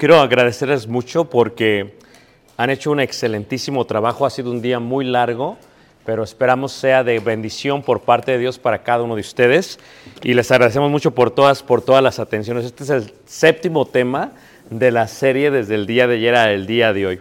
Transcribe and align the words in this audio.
quiero 0.00 0.18
agradecerles 0.18 0.88
mucho 0.88 1.26
porque 1.26 1.92
han 2.56 2.70
hecho 2.70 2.90
un 2.90 3.00
excelentísimo 3.00 3.84
trabajo. 3.84 4.24
Ha 4.24 4.30
sido 4.30 4.50
un 4.50 4.62
día 4.62 4.80
muy 4.80 5.04
largo, 5.04 5.58
pero 6.06 6.24
esperamos 6.24 6.72
sea 6.72 7.04
de 7.04 7.18
bendición 7.18 7.82
por 7.82 8.00
parte 8.00 8.32
de 8.32 8.38
Dios 8.38 8.58
para 8.58 8.82
cada 8.82 9.02
uno 9.02 9.14
de 9.14 9.20
ustedes. 9.20 9.78
Y 10.22 10.32
les 10.32 10.50
agradecemos 10.50 10.90
mucho 10.90 11.10
por 11.10 11.30
todas, 11.30 11.62
por 11.62 11.82
todas 11.82 12.02
las 12.02 12.18
atenciones. 12.18 12.64
Este 12.64 12.84
es 12.84 12.88
el 12.88 13.12
séptimo 13.26 13.84
tema 13.84 14.32
de 14.70 14.90
la 14.90 15.06
serie 15.06 15.50
desde 15.50 15.74
el 15.74 15.86
día 15.86 16.06
de 16.06 16.14
ayer 16.14 16.34
al 16.34 16.66
día 16.66 16.94
de 16.94 17.06
hoy. 17.06 17.20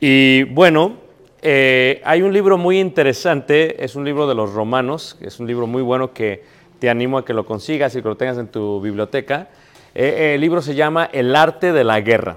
Y 0.00 0.44
bueno, 0.44 0.94
eh, 1.42 2.00
hay 2.06 2.22
un 2.22 2.32
libro 2.32 2.56
muy 2.56 2.80
interesante, 2.80 3.84
es 3.84 3.94
un 3.94 4.06
libro 4.06 4.26
de 4.26 4.34
los 4.34 4.54
romanos, 4.54 5.18
es 5.20 5.38
un 5.38 5.46
libro 5.46 5.66
muy 5.66 5.82
bueno 5.82 6.14
que 6.14 6.44
te 6.78 6.88
animo 6.88 7.18
a 7.18 7.26
que 7.26 7.34
lo 7.34 7.44
consigas 7.44 7.94
y 7.94 8.00
que 8.00 8.08
lo 8.08 8.16
tengas 8.16 8.38
en 8.38 8.48
tu 8.48 8.80
biblioteca. 8.80 9.50
Eh, 9.94 10.32
el 10.34 10.40
libro 10.40 10.62
se 10.62 10.74
llama 10.74 11.08
El 11.12 11.34
arte 11.34 11.72
de 11.72 11.84
la 11.84 12.00
guerra. 12.00 12.36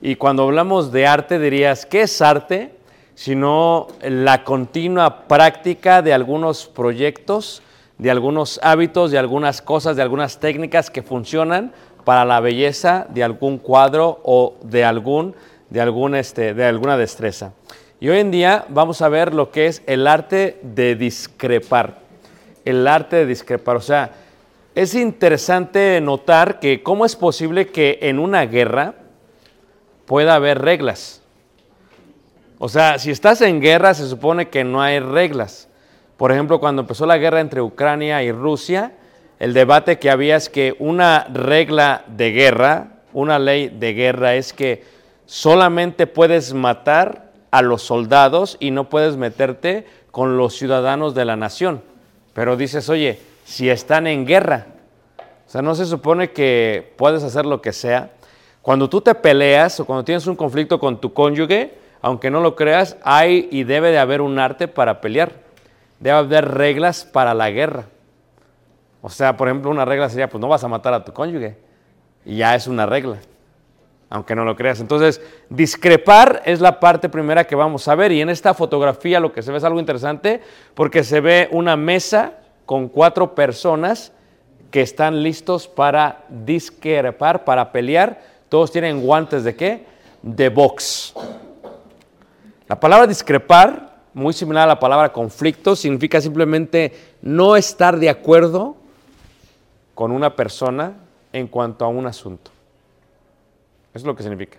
Y 0.00 0.14
cuando 0.14 0.44
hablamos 0.44 0.92
de 0.92 1.06
arte 1.06 1.38
dirías, 1.38 1.84
¿qué 1.84 2.02
es 2.02 2.22
arte? 2.22 2.72
Sino 3.14 3.88
la 4.02 4.44
continua 4.44 5.26
práctica 5.26 6.02
de 6.02 6.14
algunos 6.14 6.66
proyectos, 6.66 7.62
de 7.98 8.10
algunos 8.10 8.60
hábitos, 8.62 9.10
de 9.10 9.18
algunas 9.18 9.60
cosas, 9.60 9.96
de 9.96 10.02
algunas 10.02 10.38
técnicas 10.38 10.88
que 10.90 11.02
funcionan 11.02 11.72
para 12.04 12.24
la 12.24 12.40
belleza 12.40 13.06
de 13.10 13.24
algún 13.24 13.58
cuadro 13.58 14.20
o 14.22 14.54
de, 14.62 14.84
algún, 14.84 15.34
de, 15.68 15.80
algún, 15.80 16.14
este, 16.14 16.54
de 16.54 16.64
alguna 16.64 16.96
destreza. 16.96 17.52
Y 18.00 18.08
hoy 18.08 18.20
en 18.20 18.30
día 18.30 18.64
vamos 18.68 19.02
a 19.02 19.08
ver 19.08 19.34
lo 19.34 19.50
que 19.50 19.66
es 19.66 19.82
el 19.86 20.06
arte 20.06 20.58
de 20.62 20.94
discrepar. 20.94 21.98
El 22.64 22.86
arte 22.86 23.16
de 23.16 23.26
discrepar. 23.26 23.76
O 23.76 23.80
sea, 23.80 24.12
es 24.78 24.94
interesante 24.94 26.00
notar 26.00 26.60
que 26.60 26.84
cómo 26.84 27.04
es 27.04 27.16
posible 27.16 27.66
que 27.66 27.98
en 28.02 28.20
una 28.20 28.46
guerra 28.46 28.94
pueda 30.06 30.36
haber 30.36 30.60
reglas. 30.60 31.20
O 32.60 32.68
sea, 32.68 33.00
si 33.00 33.10
estás 33.10 33.40
en 33.40 33.60
guerra 33.60 33.92
se 33.94 34.06
supone 34.06 34.50
que 34.50 34.62
no 34.62 34.80
hay 34.80 35.00
reglas. 35.00 35.68
Por 36.16 36.30
ejemplo, 36.30 36.60
cuando 36.60 36.82
empezó 36.82 37.06
la 37.06 37.18
guerra 37.18 37.40
entre 37.40 37.60
Ucrania 37.60 38.22
y 38.22 38.30
Rusia, 38.30 38.92
el 39.40 39.52
debate 39.52 39.98
que 39.98 40.10
había 40.10 40.36
es 40.36 40.48
que 40.48 40.76
una 40.78 41.24
regla 41.24 42.04
de 42.06 42.30
guerra, 42.30 43.00
una 43.12 43.40
ley 43.40 43.70
de 43.70 43.94
guerra 43.94 44.36
es 44.36 44.52
que 44.52 44.84
solamente 45.26 46.06
puedes 46.06 46.54
matar 46.54 47.32
a 47.50 47.62
los 47.62 47.82
soldados 47.82 48.56
y 48.60 48.70
no 48.70 48.88
puedes 48.88 49.16
meterte 49.16 49.86
con 50.12 50.36
los 50.36 50.54
ciudadanos 50.54 51.16
de 51.16 51.24
la 51.24 51.34
nación. 51.34 51.82
Pero 52.32 52.56
dices, 52.56 52.88
oye, 52.88 53.18
si 53.48 53.70
están 53.70 54.06
en 54.06 54.26
guerra, 54.26 54.66
o 55.46 55.50
sea, 55.50 55.62
no 55.62 55.74
se 55.74 55.86
supone 55.86 56.32
que 56.32 56.92
puedes 56.98 57.22
hacer 57.22 57.46
lo 57.46 57.62
que 57.62 57.72
sea. 57.72 58.10
Cuando 58.60 58.90
tú 58.90 59.00
te 59.00 59.14
peleas 59.14 59.80
o 59.80 59.86
cuando 59.86 60.04
tienes 60.04 60.26
un 60.26 60.36
conflicto 60.36 60.78
con 60.78 61.00
tu 61.00 61.14
cónyuge, 61.14 61.72
aunque 62.02 62.30
no 62.30 62.40
lo 62.40 62.54
creas, 62.54 62.98
hay 63.02 63.48
y 63.50 63.64
debe 63.64 63.90
de 63.90 63.98
haber 63.98 64.20
un 64.20 64.38
arte 64.38 64.68
para 64.68 65.00
pelear. 65.00 65.32
Debe 65.98 66.18
haber 66.18 66.46
reglas 66.46 67.06
para 67.06 67.32
la 67.32 67.50
guerra. 67.50 67.86
O 69.00 69.08
sea, 69.08 69.38
por 69.38 69.48
ejemplo, 69.48 69.70
una 69.70 69.86
regla 69.86 70.10
sería, 70.10 70.28
pues 70.28 70.42
no 70.42 70.48
vas 70.48 70.62
a 70.62 70.68
matar 70.68 70.92
a 70.92 71.02
tu 71.02 71.14
cónyuge. 71.14 71.56
Y 72.26 72.36
ya 72.36 72.54
es 72.54 72.66
una 72.66 72.84
regla, 72.84 73.16
aunque 74.10 74.34
no 74.34 74.44
lo 74.44 74.56
creas. 74.56 74.78
Entonces, 74.80 75.22
discrepar 75.48 76.42
es 76.44 76.60
la 76.60 76.80
parte 76.80 77.08
primera 77.08 77.44
que 77.44 77.56
vamos 77.56 77.88
a 77.88 77.94
ver. 77.94 78.12
Y 78.12 78.20
en 78.20 78.28
esta 78.28 78.52
fotografía 78.52 79.20
lo 79.20 79.32
que 79.32 79.40
se 79.40 79.50
ve 79.52 79.56
es 79.56 79.64
algo 79.64 79.80
interesante 79.80 80.42
porque 80.74 81.02
se 81.02 81.22
ve 81.22 81.48
una 81.50 81.78
mesa 81.78 82.34
con 82.68 82.90
cuatro 82.90 83.34
personas 83.34 84.12
que 84.70 84.82
están 84.82 85.22
listos 85.22 85.66
para 85.66 86.26
discrepar, 86.28 87.42
para 87.42 87.72
pelear. 87.72 88.20
Todos 88.50 88.70
tienen 88.70 89.00
guantes 89.00 89.42
de 89.42 89.56
qué? 89.56 89.86
De 90.20 90.50
box. 90.50 91.14
La 92.66 92.78
palabra 92.78 93.06
discrepar, 93.06 94.02
muy 94.12 94.34
similar 94.34 94.64
a 94.64 94.74
la 94.74 94.78
palabra 94.78 95.14
conflicto, 95.14 95.74
significa 95.74 96.20
simplemente 96.20 96.92
no 97.22 97.56
estar 97.56 97.98
de 97.98 98.10
acuerdo 98.10 98.76
con 99.94 100.12
una 100.12 100.36
persona 100.36 100.92
en 101.32 101.48
cuanto 101.48 101.86
a 101.86 101.88
un 101.88 102.06
asunto. 102.06 102.50
Eso 103.94 104.02
es 104.02 104.04
lo 104.04 104.14
que 104.14 104.24
significa. 104.24 104.58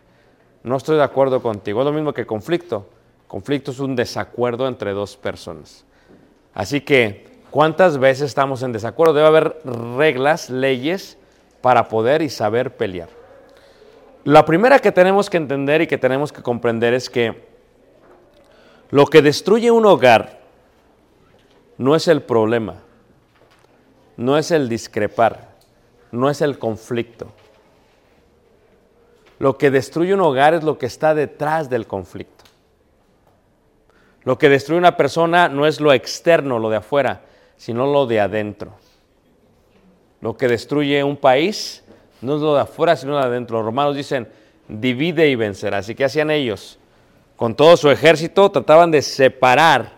No 0.64 0.78
estoy 0.78 0.98
de 0.98 1.04
acuerdo 1.04 1.44
contigo. 1.44 1.82
Es 1.82 1.86
lo 1.86 1.94
mismo 1.94 2.12
que 2.12 2.26
conflicto. 2.26 2.90
Conflicto 3.28 3.70
es 3.70 3.80
un 3.80 3.96
desacuerdo 3.96 4.68
entre 4.68 4.94
dos 4.94 5.16
personas. 5.16 5.86
Así 6.56 6.82
que, 6.82 7.30
¿cuántas 7.52 7.98
veces 7.98 8.28
estamos 8.28 8.64
en 8.64 8.72
desacuerdo? 8.72 9.14
Debe 9.14 9.28
haber 9.28 9.62
reglas, 9.98 10.50
leyes 10.50 11.18
para 11.62 11.88
poder 11.88 12.22
y 12.22 12.30
saber 12.30 12.76
pelear. 12.76 13.10
La 14.24 14.46
primera 14.46 14.80
que 14.80 14.92
tenemos 14.92 15.30
que 15.30 15.38
entender 15.38 15.82
y 15.82 15.88
que 15.88 15.98
tenemos 15.98 16.32
que 16.32 16.42
comprender 16.42 16.94
es 16.94 17.10
que 17.10 17.48
lo 18.90 19.06
que 19.06 19.22
destruye 19.22 19.72
un 19.72 19.86
hogar 19.86 20.40
no 21.78 21.96
es 21.96 22.08
el 22.08 22.22
problema, 22.22 22.76
no 24.18 24.38
es 24.38 24.52
el 24.52 24.68
discrepar, 24.68 25.56
no 26.12 26.30
es 26.30 26.42
el 26.42 26.60
conflicto. 26.60 27.32
Lo 29.38 29.58
que 29.58 29.72
destruye 29.72 30.14
un 30.14 30.22
hogar 30.22 30.54
es 30.54 30.64
lo 30.64 30.78
que 30.78 30.86
está 30.86 31.16
detrás 31.16 31.70
del 31.70 31.88
conflicto. 31.88 32.44
Lo 34.24 34.38
que 34.38 34.50
destruye 34.50 34.78
una 34.78 34.98
persona 34.98 35.48
no 35.48 35.66
es 35.66 35.80
lo 35.80 35.94
externo, 35.94 36.60
lo 36.60 36.70
de 36.70 36.78
afuera, 36.78 37.22
sino 37.60 37.86
lo 37.86 38.08
de 38.08 38.22
adentro. 38.22 38.72
Lo 40.22 40.36
que 40.38 40.48
destruye 40.48 41.04
un 41.04 41.18
país 41.18 41.84
No 42.22 42.36
es 42.36 42.42
lo 42.42 42.56
de 42.56 42.62
afuera, 42.62 42.96
sino 42.96 43.14
lo 43.14 43.20
de 43.20 43.26
adentro. 43.26 43.58
Los 43.58 43.66
romanos 43.66 43.96
dicen, 43.96 44.28
divide 44.68 45.30
y 45.30 45.36
vencerás. 45.36 45.86
Así 45.86 45.96
que 45.96 46.04
hacían 46.04 46.32
ellos? 46.32 46.78
Con 47.38 47.56
todo 47.56 47.78
su 47.78 47.90
ejército 47.90 48.52
trataban 48.52 48.92
de 48.92 49.02
separar 49.02 49.94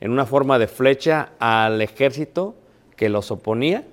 en 0.00 0.10
una 0.10 0.26
forma 0.26 0.58
de 0.58 0.66
flecha 0.66 1.30
al 1.38 1.80
ejército 1.80 2.56
que 2.96 3.08
los 3.08 3.30
oponía. 3.30 3.84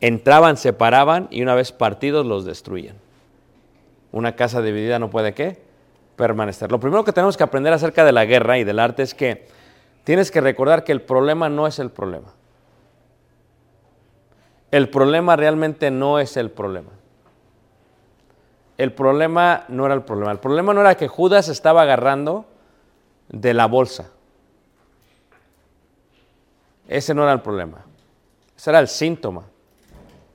Entraban, 0.00 0.56
separaban 0.56 1.26
y 1.30 1.42
una 1.42 1.56
vez 1.56 1.72
partidos 1.72 2.24
los 2.26 2.44
destruían. 2.44 2.96
Una 4.12 4.36
casa 4.36 4.62
dividida 4.62 5.00
no 5.00 5.10
puede 5.10 5.34
qué? 5.34 5.58
Permanecer. 6.14 6.70
Lo 6.70 6.78
primero 6.78 7.04
que 7.04 7.12
tenemos 7.12 7.36
que 7.36 7.42
aprender 7.42 7.72
acerca 7.72 8.04
de 8.04 8.12
la 8.12 8.24
guerra 8.24 8.58
y 8.58 8.64
del 8.64 8.78
arte 8.78 9.02
es 9.02 9.14
que 9.14 9.48
tienes 10.04 10.30
que 10.30 10.40
recordar 10.40 10.84
que 10.84 10.92
el 10.92 11.02
problema 11.02 11.48
no 11.48 11.66
es 11.66 11.80
el 11.80 11.90
problema. 11.90 12.34
El 14.70 14.88
problema 14.88 15.36
realmente 15.36 15.90
no 15.90 16.18
es 16.18 16.36
el 16.36 16.50
problema. 16.50 16.90
El 18.78 18.92
problema 18.92 19.64
no 19.68 19.84
era 19.84 19.94
el 19.94 20.02
problema. 20.02 20.32
El 20.32 20.38
problema 20.38 20.72
no 20.72 20.80
era 20.80 20.94
que 20.94 21.08
Judas 21.08 21.48
estaba 21.48 21.82
agarrando 21.82 22.46
de 23.28 23.52
la 23.52 23.66
bolsa. 23.66 24.10
Ese 26.88 27.14
no 27.14 27.22
era 27.22 27.32
el 27.32 27.40
problema. 27.40 27.84
Ese 28.56 28.70
era 28.70 28.80
el 28.80 28.88
síntoma. 28.88 29.44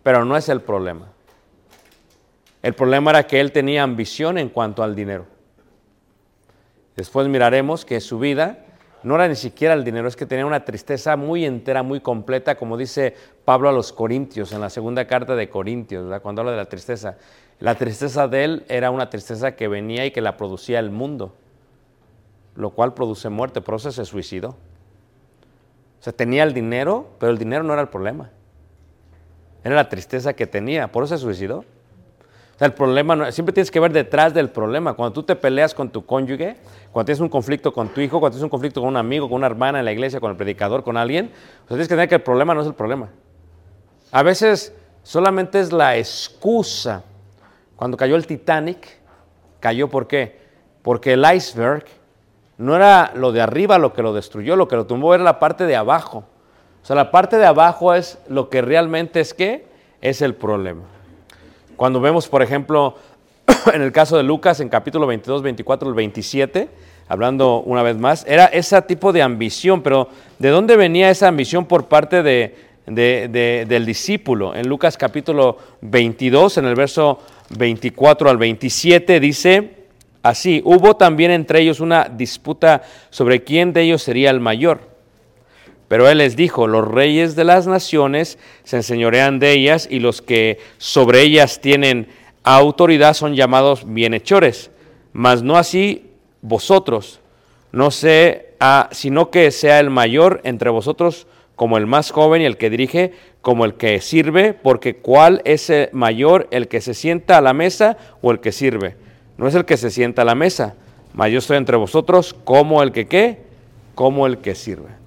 Pero 0.04 0.26
no 0.26 0.38
es 0.38 0.50
el 0.50 0.62
problema. 0.62 1.08
El 2.62 2.74
problema 2.74 3.12
era 3.12 3.28
que 3.28 3.40
él 3.40 3.52
tenía 3.52 3.84
ambición 3.84 4.38
en 4.38 4.50
cuanto 4.50 4.84
al 4.84 4.96
dinero. 4.96 5.26
Después 6.96 7.28
miraremos 7.28 7.86
que 7.86 8.02
su 8.02 8.20
vida 8.20 8.65
no 9.06 9.13
era 9.13 9.28
ni 9.28 9.36
siquiera 9.36 9.75
el 9.75 9.84
dinero, 9.84 10.07
es 10.07 10.16
que 10.16 10.25
tenía 10.25 10.48
una 10.48 10.66
tristeza 10.66 11.16
muy 11.16 11.46
entera, 11.46 11.84
muy 11.84 12.00
completa, 12.00 12.56
como 12.56 12.75
dice 12.75 13.16
Pablo 13.46 13.69
a 13.69 13.72
los 13.72 13.94
Corintios 13.94 14.52
en 14.52 14.62
la 14.62 14.72
segunda 14.72 15.06
carta 15.06 15.36
de 15.36 15.48
Corintios, 15.48 16.19
cuando 16.22 16.42
habla 16.42 16.54
de 16.54 16.57
la 16.57 16.66
tristeza. 16.66 17.16
La 17.60 17.75
tristeza 17.75 18.28
de 18.28 18.44
él 18.44 18.66
era 18.68 18.90
una 18.90 19.12
tristeza 19.12 19.56
que 19.56 19.68
venía 19.68 20.07
y 20.07 20.12
que 20.12 20.22
la 20.22 20.38
producía 20.38 20.80
el 20.80 20.90
mundo, 20.90 21.36
lo 22.56 22.72
cual 22.72 22.96
produce 22.96 23.30
muerte, 23.30 23.62
por 23.62 23.75
eso 23.75 23.92
se 23.92 24.06
suicidó. 24.06 24.50
O 24.50 26.04
sea, 26.06 26.12
tenía 26.12 26.42
el 26.42 26.56
dinero, 26.56 27.12
pero 27.19 27.31
el 27.31 27.38
dinero 27.38 27.63
no 27.63 27.74
era 27.74 27.84
el 27.84 27.90
problema. 27.90 28.31
Era 29.63 29.75
la 29.75 29.88
tristeza 29.88 30.34
que 30.34 30.48
tenía, 30.48 30.92
por 30.92 31.04
eso 31.04 31.16
se 31.16 31.24
suicidó. 31.24 31.63
O 32.56 32.57
sea, 32.57 32.68
el 32.68 32.74
problema, 32.74 33.18
no, 33.18 33.30
siempre 33.34 33.52
tienes 33.52 33.69
que 33.69 33.81
ver 33.81 33.92
detrás 33.92 34.34
del 34.34 34.50
problema. 34.50 34.94
Cuando 34.94 35.12
tú 35.12 35.24
te 35.24 35.36
peleas 35.36 35.74
con 35.74 35.90
tu 35.90 36.06
cónyuge, 36.06 36.56
cuando 36.94 37.06
tienes 37.06 37.19
un 37.19 37.28
conflicto 37.28 37.74
con 37.74 37.90
tu 37.90 38.00
hijo, 38.00 38.22
cuando 38.22 38.36
tienes 38.36 38.44
un 38.44 38.50
conflicto 38.50 38.80
con 38.80 38.88
un 38.88 38.96
amigo, 38.96 39.28
con 39.28 39.36
una 39.36 39.48
hermana 39.48 39.80
en 39.80 39.86
la 39.86 39.92
iglesia, 39.92 40.22
con 40.22 40.31
el 40.31 40.38
predicador, 40.38 40.81
con 40.81 40.96
alguien, 40.96 41.31
o 41.66 41.68
tienes 41.68 41.90
que 41.90 41.94
entender 41.94 42.07
que 42.07 42.16
el 42.16 42.22
problema 42.22 42.54
no 42.54 42.62
es 42.62 42.68
el 42.68 42.74
problema. 42.74 43.10
A 44.10 44.24
veces 44.24 44.74
solamente 45.04 45.60
es 45.60 45.74
la 45.74 45.98
excusa. 45.98 47.04
Cuando 47.75 47.98
cayó 47.98 48.16
el 48.16 48.25
Titanic, 48.25 49.00
cayó 49.60 49.90
¿por 49.90 50.07
qué? 50.07 50.40
Porque 50.81 51.12
el 51.13 51.25
iceberg 51.30 51.84
no 52.57 52.78
era 52.78 53.12
lo 53.16 53.34
de 53.34 53.42
arriba 53.42 53.78
lo 53.78 53.92
que 53.92 54.02
lo 54.02 54.13
destruyó, 54.13 54.56
lo 54.56 54.69
que 54.69 54.78
lo 54.78 54.86
tumbó 54.86 55.13
era 55.13 55.25
la 55.25 55.40
parte 55.40 55.66
de 55.66 55.75
abajo. 55.75 56.19
O 56.81 56.86
sea, 56.86 56.96
la 56.96 57.12
parte 57.12 57.38
de 57.38 57.46
abajo 57.46 57.94
es 57.94 58.18
lo 58.30 58.50
que 58.50 58.62
realmente 58.62 59.19
es 59.19 59.34
que 59.34 59.68
es 60.00 60.22
el 60.22 60.36
problema. 60.36 60.94
Cuando 61.75 62.00
vemos, 62.00 62.27
por 62.27 62.42
ejemplo, 62.42 62.95
en 63.74 63.81
el 63.81 63.92
caso 63.92 64.18
de 64.18 64.24
Lucas, 64.24 64.60
en 64.60 64.69
capítulo 64.69 65.07
22, 65.07 65.42
24, 65.42 65.89
el 65.89 65.95
27, 65.95 66.69
hablando 67.07 67.62
una 67.62 67.83
vez 67.83 67.98
más, 67.98 68.25
era 68.27 68.45
ese 68.45 68.81
tipo 68.83 69.12
de 69.12 69.22
ambición, 69.22 69.81
pero 69.81 70.10
¿de 70.39 70.50
dónde 70.50 70.77
venía 70.77 71.10
esa 71.10 71.27
ambición 71.27 71.66
por 71.66 71.86
parte 71.86 72.24
de, 72.24 72.56
de, 72.86 73.27
de, 73.30 73.66
del 73.68 73.86
discípulo? 73.86 74.56
En 74.56 74.68
Lucas 74.69 74.98
capítulo 74.98 75.57
22, 75.81 76.57
en 76.60 76.66
el 76.66 76.75
verso 76.75 77.19
24 77.57 78.30
al 78.30 78.38
27, 78.38 79.19
dice 79.19 79.71
así, 80.24 80.62
hubo 80.66 80.95
también 80.95 81.31
entre 81.31 81.60
ellos 81.62 81.81
una 81.81 82.06
disputa 82.06 82.83
sobre 83.10 83.44
quién 83.44 83.74
de 83.74 83.81
ellos 83.81 84.01
sería 84.01 84.31
el 84.31 84.39
mayor. 84.39 84.94
Pero 85.88 86.10
él 86.10 86.18
les 86.18 86.36
dijo, 86.36 86.68
los 86.68 86.88
reyes 86.88 87.36
de 87.36 87.44
las 87.44 87.68
naciones 87.68 88.40
se 88.64 88.78
enseñorean 88.78 89.40
de 89.40 89.52
ellas 89.52 89.88
y 89.90 90.00
los 90.00 90.22
que 90.22 90.60
sobre 90.78 91.22
ellas 91.22 91.62
tienen 91.62 92.08
autoridad 92.44 93.14
son 93.14 93.36
llamados 93.36 93.84
bienhechores, 93.86 94.72
mas 95.14 95.44
no 95.44 95.58
así 95.58 96.12
vosotros, 96.42 97.20
no 97.72 97.92
sé, 97.92 98.54
ah, 98.60 98.90
sino 98.92 99.30
que 99.30 99.52
sea 99.52 99.80
el 99.80 99.90
mayor 99.90 100.42
entre 100.44 100.70
vosotros 100.70 101.28
como 101.56 101.78
el 101.78 101.88
más 101.88 102.12
joven 102.12 102.42
y 102.42 102.46
el 102.46 102.58
que 102.58 102.70
dirige 102.70 103.14
como 103.42 103.66
el 103.66 103.76
que 103.76 104.02
sirve, 104.02 104.54
porque 104.54 104.98
¿cuál 104.98 105.42
es 105.46 105.70
el 105.70 105.90
mayor, 105.92 106.48
el 106.52 106.68
que 106.68 106.81
se 106.81 106.94
sienta 106.94 107.38
a 107.38 107.42
la 107.42 107.54
mesa 107.54 107.98
o 108.22 108.31
el 108.31 108.40
que 108.40 108.52
sirve? 108.52 108.96
No 109.38 109.48
es 109.48 109.56
el 109.56 109.66
que 109.66 109.78
se 109.78 109.92
sienta 109.92 110.24
a 110.24 110.26
la 110.26 110.36
mesa, 110.36 110.76
mas 111.14 111.31
yo 111.31 111.40
estoy 111.40 111.58
entre 111.58 111.78
vosotros 111.78 112.36
como 112.44 112.81
el 112.81 112.92
que 112.92 113.08
qué, 113.08 113.40
como 113.94 114.26
el 114.28 114.40
que 114.40 114.56
sirve. 114.56 115.05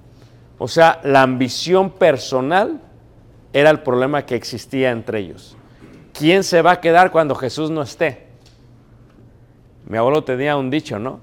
O 0.59 0.67
sea, 0.67 0.99
la 1.03 1.23
ambición 1.23 1.89
personal 1.89 2.81
era 3.53 3.69
el 3.71 3.79
problema 3.79 4.25
que 4.25 4.35
existía 4.35 4.91
entre 4.91 5.19
ellos. 5.19 5.57
¿Quién 6.13 6.43
se 6.43 6.61
va 6.61 6.73
a 6.73 6.81
quedar 6.81 7.11
cuando 7.11 7.33
Jesús 7.33 7.71
no 7.71 7.81
esté? 7.81 8.27
Mi 9.87 9.97
abuelo 9.97 10.23
tenía 10.23 10.57
un 10.57 10.69
dicho, 10.69 10.99
¿no? 10.99 11.21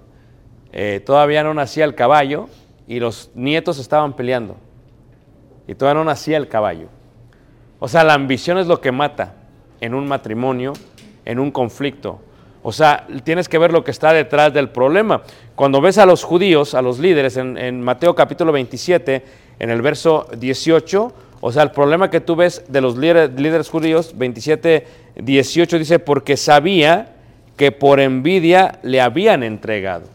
Eh, 0.72 1.00
todavía 1.04 1.44
no 1.44 1.54
nacía 1.54 1.84
el 1.84 1.94
caballo 1.94 2.48
y 2.88 2.98
los 2.98 3.30
nietos 3.34 3.78
estaban 3.78 4.14
peleando. 4.14 4.56
Y 5.68 5.74
todavía 5.74 6.00
no 6.00 6.04
nacía 6.06 6.38
el 6.38 6.48
caballo. 6.48 6.88
O 7.78 7.88
sea, 7.88 8.04
la 8.04 8.14
ambición 8.14 8.56
es 8.56 8.66
lo 8.66 8.80
que 8.80 8.90
mata 8.90 9.34
en 9.80 9.94
un 9.94 10.08
matrimonio, 10.08 10.72
en 11.26 11.38
un 11.38 11.50
conflicto. 11.50 12.20
O 12.68 12.72
sea, 12.72 13.06
tienes 13.22 13.48
que 13.48 13.58
ver 13.58 13.70
lo 13.70 13.84
que 13.84 13.92
está 13.92 14.12
detrás 14.12 14.52
del 14.52 14.70
problema. 14.70 15.22
Cuando 15.54 15.80
ves 15.80 15.98
a 15.98 16.04
los 16.04 16.24
judíos, 16.24 16.74
a 16.74 16.82
los 16.82 16.98
líderes, 16.98 17.36
en, 17.36 17.80
Mateo 17.80 18.16
capítulo 18.16 18.50
27, 18.50 19.24
en 19.60 19.70
el 19.70 19.82
verso 19.82 20.26
18, 20.36 21.12
o 21.40 21.52
sea, 21.52 21.62
el 21.62 21.70
problema 21.70 22.10
que 22.10 22.20
tú 22.20 22.34
ves 22.34 22.64
de 22.66 22.80
los 22.80 22.96
líderes, 22.96 23.38
líderes 23.38 23.68
judíos, 23.68 24.18
27, 24.18 24.84
18, 25.14 25.78
dice, 25.78 26.00
porque 26.00 26.36
sabía 26.36 27.14
que 27.56 27.70
por 27.70 28.00
envidia 28.00 28.80
le 28.82 29.00
habían 29.00 29.44
entregado. 29.44 30.08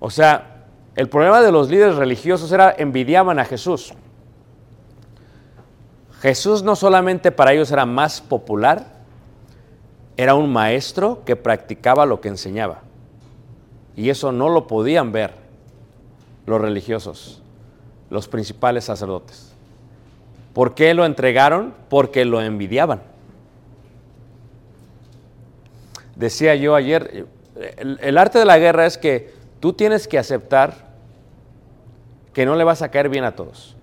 O 0.00 0.08
sea, 0.08 0.64
el 0.96 1.10
problema 1.10 1.42
de 1.42 1.52
los 1.52 1.68
líderes 1.68 1.96
religiosos 1.96 2.50
era 2.52 2.74
envidiaban 2.78 3.38
a 3.38 3.44
Jesús. 3.44 3.92
Jesús 6.22 6.62
no 6.62 6.74
solamente 6.74 7.32
para 7.32 7.52
ellos 7.52 7.70
era 7.70 7.84
más 7.84 8.22
popular, 8.22 8.97
era 10.18 10.34
un 10.34 10.52
maestro 10.52 11.22
que 11.24 11.36
practicaba 11.36 12.04
lo 12.04 12.20
que 12.20 12.26
enseñaba. 12.26 12.80
Y 13.96 14.10
eso 14.10 14.32
no 14.32 14.48
lo 14.48 14.66
podían 14.66 15.12
ver 15.12 15.30
los 16.44 16.60
religiosos, 16.60 17.40
los 18.10 18.26
principales 18.26 18.84
sacerdotes. 18.84 19.52
¿Por 20.54 20.74
qué 20.74 20.92
lo 20.92 21.06
entregaron? 21.06 21.72
Porque 21.88 22.24
lo 22.24 22.42
envidiaban. 22.42 23.00
Decía 26.16 26.56
yo 26.56 26.74
ayer, 26.74 27.26
el, 27.76 28.00
el, 28.02 28.18
arte 28.18 28.40
de 28.40 28.44
la 28.44 28.58
guerra 28.58 28.86
es 28.86 28.98
que 28.98 29.32
tú 29.60 29.72
tienes 29.72 30.08
que 30.08 30.18
aceptar 30.18 30.88
que 32.32 32.44
no 32.44 32.56
le 32.56 32.64
vas 32.64 32.82
a 32.82 32.90
caer 32.90 33.08
bien 33.08 33.22
a 33.22 33.36
todos. 33.36 33.77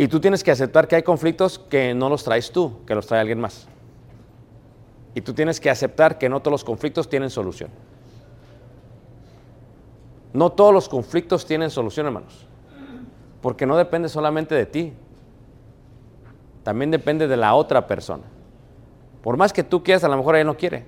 Y 0.00 0.08
tú 0.08 0.18
tienes 0.18 0.42
que 0.42 0.50
aceptar 0.50 0.88
que 0.88 0.96
hay 0.96 1.02
conflictos 1.02 1.58
que 1.58 1.92
no 1.92 2.08
los 2.08 2.24
traes 2.24 2.50
tú, 2.50 2.86
que 2.86 2.94
los 2.94 3.06
trae 3.06 3.20
alguien 3.20 3.38
más. 3.38 3.68
Y 5.14 5.20
tú 5.20 5.34
tienes 5.34 5.60
que 5.60 5.68
aceptar 5.68 6.16
que 6.16 6.30
no 6.30 6.40
todos 6.40 6.52
los 6.52 6.64
conflictos 6.64 7.10
tienen 7.10 7.28
solución. 7.28 7.68
No 10.32 10.52
todos 10.52 10.72
los 10.72 10.88
conflictos 10.88 11.44
tienen 11.44 11.68
solución, 11.68 12.06
hermanos. 12.06 12.46
Porque 13.42 13.66
no 13.66 13.76
depende 13.76 14.08
solamente 14.08 14.54
de 14.54 14.64
ti. 14.64 14.94
También 16.62 16.90
depende 16.90 17.28
de 17.28 17.36
la 17.36 17.54
otra 17.54 17.86
persona. 17.86 18.24
Por 19.22 19.36
más 19.36 19.52
que 19.52 19.62
tú 19.62 19.82
quieras, 19.82 20.02
a 20.04 20.08
lo 20.08 20.16
mejor 20.16 20.34
ella 20.34 20.44
no 20.44 20.56
quiere. 20.56 20.86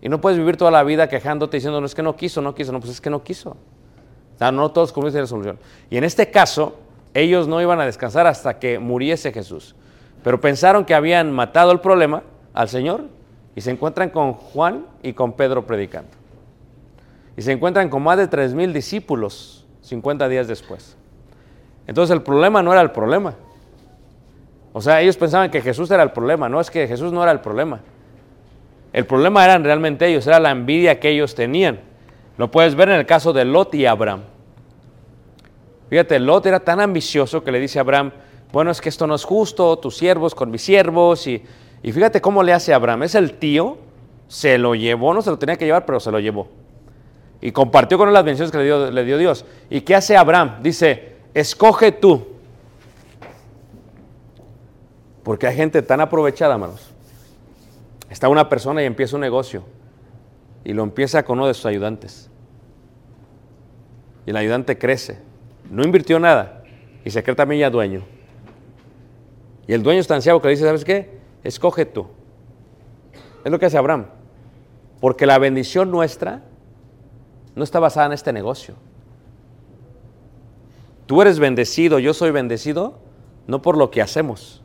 Y 0.00 0.08
no 0.08 0.20
puedes 0.20 0.36
vivir 0.36 0.56
toda 0.56 0.72
la 0.72 0.82
vida 0.82 1.08
quejándote 1.08 1.58
diciendo, 1.58 1.78
no 1.78 1.86
es 1.86 1.94
que 1.94 2.02
no 2.02 2.16
quiso, 2.16 2.42
no 2.42 2.56
quiso, 2.56 2.72
no, 2.72 2.80
pues 2.80 2.90
es 2.90 3.00
que 3.00 3.08
no 3.08 3.22
quiso. 3.22 3.50
O 3.50 4.38
sea, 4.38 4.50
no 4.50 4.68
todos 4.72 4.88
los 4.88 4.92
conflictos 4.92 5.12
tienen 5.12 5.28
solución. 5.28 5.58
Y 5.90 5.96
en 5.96 6.02
este 6.02 6.28
caso, 6.28 6.74
ellos 7.14 7.48
no 7.48 7.60
iban 7.60 7.80
a 7.80 7.86
descansar 7.86 8.26
hasta 8.26 8.58
que 8.58 8.78
muriese 8.78 9.32
Jesús. 9.32 9.74
Pero 10.22 10.40
pensaron 10.40 10.84
que 10.84 10.94
habían 10.94 11.32
matado 11.32 11.72
el 11.72 11.80
problema 11.80 12.22
al 12.54 12.68
Señor 12.68 13.06
y 13.54 13.60
se 13.60 13.70
encuentran 13.70 14.10
con 14.10 14.32
Juan 14.32 14.86
y 15.02 15.12
con 15.12 15.32
Pedro 15.32 15.66
predicando. 15.66 16.10
Y 17.36 17.42
se 17.42 17.52
encuentran 17.52 17.88
con 17.88 18.02
más 18.02 18.18
de 18.18 18.28
tres 18.28 18.54
mil 18.54 18.72
discípulos 18.72 19.66
50 19.82 20.28
días 20.28 20.46
después. 20.46 20.96
Entonces 21.86 22.14
el 22.14 22.22
problema 22.22 22.62
no 22.62 22.72
era 22.72 22.82
el 22.82 22.92
problema. 22.92 23.34
O 24.72 24.80
sea, 24.80 25.00
ellos 25.00 25.16
pensaban 25.16 25.50
que 25.50 25.60
Jesús 25.60 25.90
era 25.90 26.02
el 26.02 26.12
problema. 26.12 26.48
No 26.48 26.60
es 26.60 26.70
que 26.70 26.86
Jesús 26.86 27.12
no 27.12 27.22
era 27.22 27.32
el 27.32 27.40
problema. 27.40 27.80
El 28.92 29.06
problema 29.06 29.44
eran 29.44 29.64
realmente 29.64 30.06
ellos, 30.06 30.26
era 30.26 30.38
la 30.38 30.50
envidia 30.50 31.00
que 31.00 31.10
ellos 31.10 31.34
tenían. 31.34 31.80
Lo 32.36 32.50
puedes 32.50 32.74
ver 32.74 32.90
en 32.90 32.96
el 32.96 33.06
caso 33.06 33.32
de 33.32 33.44
Lot 33.44 33.74
y 33.74 33.86
Abraham. 33.86 34.22
Fíjate, 35.92 36.18
Lot 36.18 36.46
era 36.46 36.58
tan 36.58 36.80
ambicioso 36.80 37.44
que 37.44 37.52
le 37.52 37.60
dice 37.60 37.78
a 37.78 37.82
Abraham, 37.82 38.12
bueno, 38.50 38.70
es 38.70 38.80
que 38.80 38.88
esto 38.88 39.06
no 39.06 39.14
es 39.14 39.24
justo, 39.24 39.78
tus 39.78 39.98
siervos 39.98 40.34
con 40.34 40.50
mis 40.50 40.62
siervos. 40.62 41.26
Y, 41.26 41.42
y 41.82 41.92
fíjate 41.92 42.22
cómo 42.22 42.42
le 42.42 42.54
hace 42.54 42.72
Abraham. 42.72 43.02
Es 43.02 43.14
el 43.14 43.34
tío, 43.34 43.76
se 44.26 44.56
lo 44.56 44.74
llevó, 44.74 45.12
no 45.12 45.20
se 45.20 45.28
lo 45.28 45.38
tenía 45.38 45.58
que 45.58 45.66
llevar, 45.66 45.84
pero 45.84 46.00
se 46.00 46.10
lo 46.10 46.18
llevó. 46.18 46.48
Y 47.42 47.52
compartió 47.52 47.98
con 47.98 48.08
él 48.08 48.14
las 48.14 48.24
bendiciones 48.24 48.50
que 48.50 48.56
le 48.56 48.64
dio, 48.64 48.90
le 48.90 49.04
dio 49.04 49.18
Dios. 49.18 49.44
¿Y 49.68 49.82
qué 49.82 49.94
hace 49.94 50.16
Abraham? 50.16 50.62
Dice, 50.62 51.16
escoge 51.34 51.92
tú. 51.92 52.26
Porque 55.22 55.46
hay 55.46 55.56
gente 55.56 55.82
tan 55.82 56.00
aprovechada, 56.00 56.54
hermanos. 56.54 56.90
Está 58.08 58.30
una 58.30 58.48
persona 58.48 58.82
y 58.82 58.86
empieza 58.86 59.16
un 59.16 59.20
negocio. 59.20 59.62
Y 60.64 60.72
lo 60.72 60.84
empieza 60.84 61.22
con 61.22 61.38
uno 61.38 61.48
de 61.48 61.52
sus 61.52 61.66
ayudantes. 61.66 62.30
Y 64.24 64.30
el 64.30 64.36
ayudante 64.38 64.78
crece. 64.78 65.30
No 65.70 65.82
invirtió 65.82 66.18
nada. 66.18 66.62
Y 67.04 67.10
se 67.10 67.22
cree 67.22 67.34
también 67.34 67.60
ya 67.60 67.70
dueño. 67.70 68.02
Y 69.66 69.72
el 69.72 69.82
dueño 69.82 70.00
es 70.00 70.06
tan 70.06 70.22
ciego 70.22 70.40
que 70.40 70.48
le 70.48 70.54
dice, 70.54 70.64
¿sabes 70.64 70.84
qué? 70.84 71.18
Escoge 71.44 71.86
tú. 71.86 72.06
Es 73.44 73.50
lo 73.50 73.58
que 73.58 73.66
hace 73.66 73.78
Abraham. 73.78 74.06
Porque 75.00 75.26
la 75.26 75.38
bendición 75.38 75.90
nuestra 75.90 76.42
no 77.54 77.64
está 77.64 77.80
basada 77.80 78.06
en 78.06 78.12
este 78.12 78.32
negocio. 78.32 78.74
Tú 81.06 81.20
eres 81.20 81.38
bendecido, 81.38 81.98
yo 81.98 82.14
soy 82.14 82.30
bendecido, 82.30 82.98
no 83.46 83.60
por 83.60 83.76
lo 83.76 83.90
que 83.90 84.00
hacemos, 84.00 84.62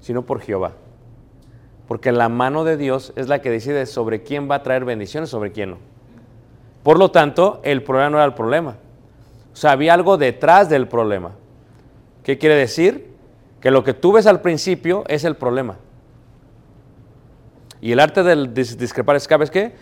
sino 0.00 0.24
por 0.24 0.40
Jehová. 0.40 0.72
Porque 1.88 2.12
la 2.12 2.28
mano 2.28 2.64
de 2.64 2.76
Dios 2.76 3.12
es 3.16 3.28
la 3.28 3.42
que 3.42 3.50
decide 3.50 3.84
sobre 3.86 4.22
quién 4.22 4.50
va 4.50 4.56
a 4.56 4.62
traer 4.62 4.84
bendiciones, 4.84 5.28
sobre 5.28 5.52
quién 5.52 5.70
no. 5.70 5.78
Por 6.82 6.98
lo 6.98 7.10
tanto, 7.10 7.60
el 7.64 7.82
problema 7.82 8.10
no 8.10 8.16
era 8.18 8.24
el 8.24 8.34
problema. 8.34 8.76
O 9.52 9.56
sea, 9.56 9.72
había 9.72 9.94
algo 9.94 10.16
detrás 10.16 10.68
del 10.68 10.88
problema. 10.88 11.32
¿Qué 12.24 12.38
quiere 12.38 12.54
decir? 12.54 13.12
Que 13.60 13.70
lo 13.70 13.84
que 13.84 13.94
tú 13.94 14.12
ves 14.12 14.26
al 14.26 14.40
principio 14.40 15.04
es 15.08 15.24
el 15.24 15.36
problema. 15.36 15.76
Y 17.80 17.92
el 17.92 18.00
arte 18.00 18.22
del 18.22 18.54
dis- 18.54 18.76
discrepar 18.76 19.16
es, 19.16 19.24
¿sabes 19.24 19.50
qué? 19.50 19.72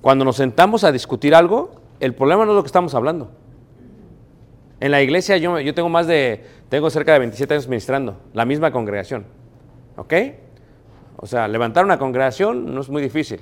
Cuando 0.00 0.24
nos 0.24 0.36
sentamos 0.36 0.84
a 0.84 0.92
discutir 0.92 1.34
algo, 1.34 1.72
el 2.00 2.14
problema 2.14 2.44
no 2.44 2.52
es 2.52 2.56
lo 2.56 2.62
que 2.62 2.68
estamos 2.68 2.94
hablando. 2.94 3.30
En 4.80 4.92
la 4.92 5.02
iglesia 5.02 5.36
yo, 5.38 5.58
yo 5.58 5.74
tengo 5.74 5.88
más 5.88 6.06
de, 6.06 6.44
tengo 6.68 6.88
cerca 6.88 7.12
de 7.12 7.18
27 7.18 7.54
años 7.54 7.66
ministrando, 7.68 8.16
la 8.32 8.44
misma 8.44 8.70
congregación. 8.70 9.26
¿Ok? 9.96 10.14
O 11.16 11.26
sea, 11.26 11.48
levantar 11.48 11.84
una 11.84 11.98
congregación 11.98 12.72
no 12.72 12.80
es 12.80 12.88
muy 12.88 13.02
difícil. 13.02 13.40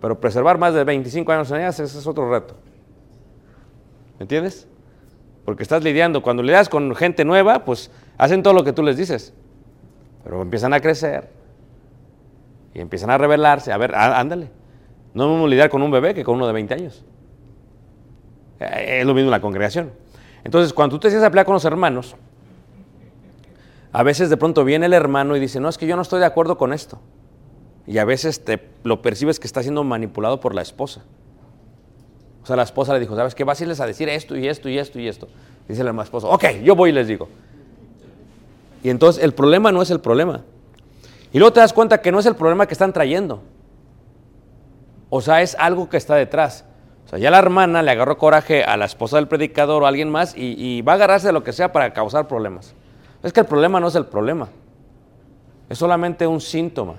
Pero 0.00 0.20
preservar 0.20 0.58
más 0.58 0.74
de 0.74 0.84
25 0.84 1.32
años 1.32 1.50
en 1.50 1.56
ellas, 1.58 1.80
ese 1.80 1.98
es 1.98 2.06
otro 2.06 2.30
reto. 2.30 2.54
¿Me 4.18 4.24
entiendes? 4.24 4.66
Porque 5.44 5.62
estás 5.62 5.82
lidiando, 5.82 6.22
cuando 6.22 6.42
lidias 6.42 6.68
con 6.68 6.94
gente 6.94 7.24
nueva, 7.24 7.64
pues 7.64 7.90
hacen 8.18 8.42
todo 8.42 8.54
lo 8.54 8.64
que 8.64 8.72
tú 8.72 8.82
les 8.82 8.96
dices. 8.96 9.34
Pero 10.24 10.42
empiezan 10.42 10.72
a 10.72 10.80
crecer 10.80 11.30
y 12.74 12.80
empiezan 12.80 13.10
a 13.10 13.18
rebelarse. 13.18 13.72
A 13.72 13.76
ver, 13.76 13.94
ándale. 13.94 14.50
No 15.14 15.26
lo 15.26 15.32
mismo 15.32 15.48
lidiar 15.48 15.68
con 15.68 15.82
un 15.82 15.90
bebé 15.90 16.14
que 16.14 16.24
con 16.24 16.36
uno 16.36 16.46
de 16.46 16.52
20 16.52 16.74
años. 16.74 17.04
Eh, 18.60 19.00
Es 19.00 19.06
lo 19.06 19.14
mismo 19.14 19.28
en 19.28 19.32
la 19.32 19.40
congregación. 19.40 19.90
Entonces, 20.44 20.72
cuando 20.72 20.96
tú 20.96 21.00
te 21.00 21.10
sientas 21.10 21.26
a 21.26 21.30
pelear 21.30 21.46
con 21.46 21.54
los 21.54 21.64
hermanos, 21.64 22.16
a 23.92 24.02
veces 24.02 24.30
de 24.30 24.36
pronto 24.36 24.64
viene 24.64 24.86
el 24.86 24.92
hermano 24.92 25.36
y 25.36 25.40
dice, 25.40 25.60
no, 25.60 25.68
es 25.68 25.76
que 25.76 25.86
yo 25.86 25.96
no 25.96 26.02
estoy 26.02 26.20
de 26.20 26.26
acuerdo 26.26 26.56
con 26.56 26.72
esto. 26.72 27.00
Y 27.86 27.98
a 27.98 28.04
veces 28.04 28.44
te 28.44 28.70
lo 28.84 29.02
percibes 29.02 29.38
que 29.40 29.46
está 29.46 29.62
siendo 29.62 29.84
manipulado 29.84 30.40
por 30.40 30.54
la 30.54 30.62
esposa. 30.62 31.04
O 32.42 32.46
sea, 32.46 32.56
la 32.56 32.64
esposa 32.64 32.92
le 32.92 33.00
dijo, 33.00 33.14
¿sabes 33.14 33.34
qué? 33.34 33.44
Vas 33.44 33.60
a 33.60 33.64
irles 33.64 33.80
a 33.80 33.86
decir 33.86 34.08
esto 34.08 34.36
y 34.36 34.48
esto 34.48 34.68
y 34.68 34.78
esto 34.78 34.98
y 34.98 35.06
esto. 35.06 35.28
Dice 35.68 35.84
la 35.84 36.02
esposa, 36.02 36.26
ok, 36.26 36.44
yo 36.64 36.74
voy 36.74 36.90
y 36.90 36.92
les 36.92 37.06
digo. 37.06 37.28
Y 38.82 38.90
entonces 38.90 39.22
el 39.22 39.32
problema 39.32 39.70
no 39.70 39.80
es 39.80 39.90
el 39.90 40.00
problema. 40.00 40.42
Y 41.32 41.38
luego 41.38 41.52
te 41.52 41.60
das 41.60 41.72
cuenta 41.72 42.00
que 42.00 42.10
no 42.10 42.18
es 42.18 42.26
el 42.26 42.34
problema 42.34 42.66
que 42.66 42.74
están 42.74 42.92
trayendo. 42.92 43.42
O 45.08 45.20
sea, 45.20 45.40
es 45.42 45.54
algo 45.54 45.88
que 45.88 45.96
está 45.96 46.16
detrás. 46.16 46.64
O 47.06 47.08
sea, 47.08 47.18
ya 47.18 47.30
la 47.30 47.38
hermana 47.38 47.82
le 47.82 47.90
agarró 47.90 48.18
coraje 48.18 48.64
a 48.64 48.76
la 48.76 48.86
esposa 48.86 49.16
del 49.16 49.28
predicador 49.28 49.82
o 49.82 49.86
a 49.86 49.88
alguien 49.88 50.10
más 50.10 50.36
y, 50.36 50.54
y 50.58 50.82
va 50.82 50.92
a 50.92 50.94
agarrarse 50.96 51.28
de 51.28 51.32
lo 51.32 51.44
que 51.44 51.52
sea 51.52 51.70
para 51.72 51.92
causar 51.92 52.26
problemas. 52.26 52.74
Es 53.22 53.32
que 53.32 53.40
el 53.40 53.46
problema 53.46 53.78
no 53.78 53.86
es 53.86 53.94
el 53.94 54.06
problema. 54.06 54.48
Es 55.68 55.78
solamente 55.78 56.26
un 56.26 56.40
síntoma. 56.40 56.94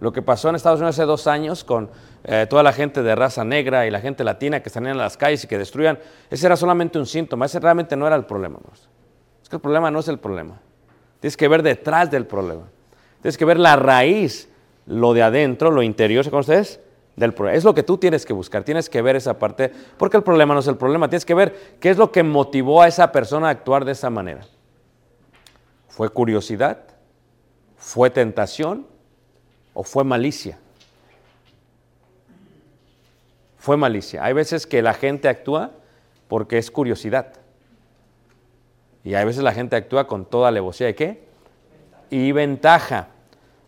Lo 0.00 0.12
que 0.12 0.22
pasó 0.22 0.48
en 0.48 0.56
Estados 0.56 0.80
Unidos 0.80 0.96
hace 0.96 1.06
dos 1.06 1.26
años 1.26 1.62
con 1.62 1.90
eh, 2.28 2.44
toda 2.50 2.64
la 2.64 2.72
gente 2.72 3.04
de 3.04 3.14
raza 3.14 3.44
negra 3.44 3.86
y 3.86 3.90
la 3.90 4.00
gente 4.00 4.24
latina 4.24 4.60
que 4.60 4.68
salían 4.68 4.98
a 4.98 5.02
las 5.04 5.16
calles 5.16 5.44
y 5.44 5.46
que 5.46 5.58
destruían, 5.58 5.96
ese 6.28 6.44
era 6.44 6.56
solamente 6.56 6.98
un 6.98 7.06
síntoma, 7.06 7.46
ese 7.46 7.60
realmente 7.60 7.94
no 7.94 8.04
era 8.04 8.16
el 8.16 8.24
problema. 8.24 8.58
Es 9.40 9.48
que 9.48 9.54
el 9.54 9.62
problema 9.62 9.92
no 9.92 10.00
es 10.00 10.08
el 10.08 10.18
problema. 10.18 10.60
Tienes 11.20 11.36
que 11.36 11.46
ver 11.46 11.62
detrás 11.62 12.10
del 12.10 12.26
problema. 12.26 12.64
Tienes 13.22 13.38
que 13.38 13.44
ver 13.44 13.60
la 13.60 13.76
raíz, 13.76 14.48
lo 14.86 15.14
de 15.14 15.22
adentro, 15.22 15.70
lo 15.70 15.84
interior, 15.84 16.24
¿se 16.24 16.30
conoce 16.30 16.50
ustedes? 16.50 16.80
Del 17.14 17.32
problema. 17.32 17.56
Es 17.56 17.62
lo 17.62 17.74
que 17.74 17.84
tú 17.84 17.96
tienes 17.96 18.26
que 18.26 18.32
buscar, 18.32 18.64
tienes 18.64 18.90
que 18.90 19.00
ver 19.02 19.14
esa 19.14 19.38
parte, 19.38 19.70
porque 19.96 20.16
el 20.16 20.24
problema 20.24 20.52
no 20.52 20.58
es 20.58 20.66
el 20.66 20.76
problema, 20.76 21.08
tienes 21.08 21.24
que 21.24 21.34
ver 21.34 21.76
qué 21.78 21.90
es 21.90 21.96
lo 21.96 22.10
que 22.10 22.24
motivó 22.24 22.82
a 22.82 22.88
esa 22.88 23.12
persona 23.12 23.46
a 23.46 23.50
actuar 23.50 23.84
de 23.84 23.92
esa 23.92 24.10
manera. 24.10 24.44
¿Fue 25.86 26.08
curiosidad? 26.08 26.80
¿Fue 27.76 28.10
tentación? 28.10 28.84
¿O 29.74 29.84
fue 29.84 30.02
malicia? 30.02 30.58
Fue 33.66 33.76
malicia. 33.76 34.24
Hay 34.24 34.32
veces 34.32 34.64
que 34.64 34.80
la 34.80 34.94
gente 34.94 35.26
actúa 35.26 35.72
porque 36.28 36.56
es 36.56 36.70
curiosidad. 36.70 37.32
Y 39.02 39.14
hay 39.14 39.24
veces 39.24 39.42
la 39.42 39.50
gente 39.50 39.74
actúa 39.74 40.06
con 40.06 40.24
toda 40.24 40.50
alevosía. 40.50 40.86
¿De 40.86 40.94
qué? 40.94 41.24
Y 42.08 42.30
ventaja. 42.30 43.08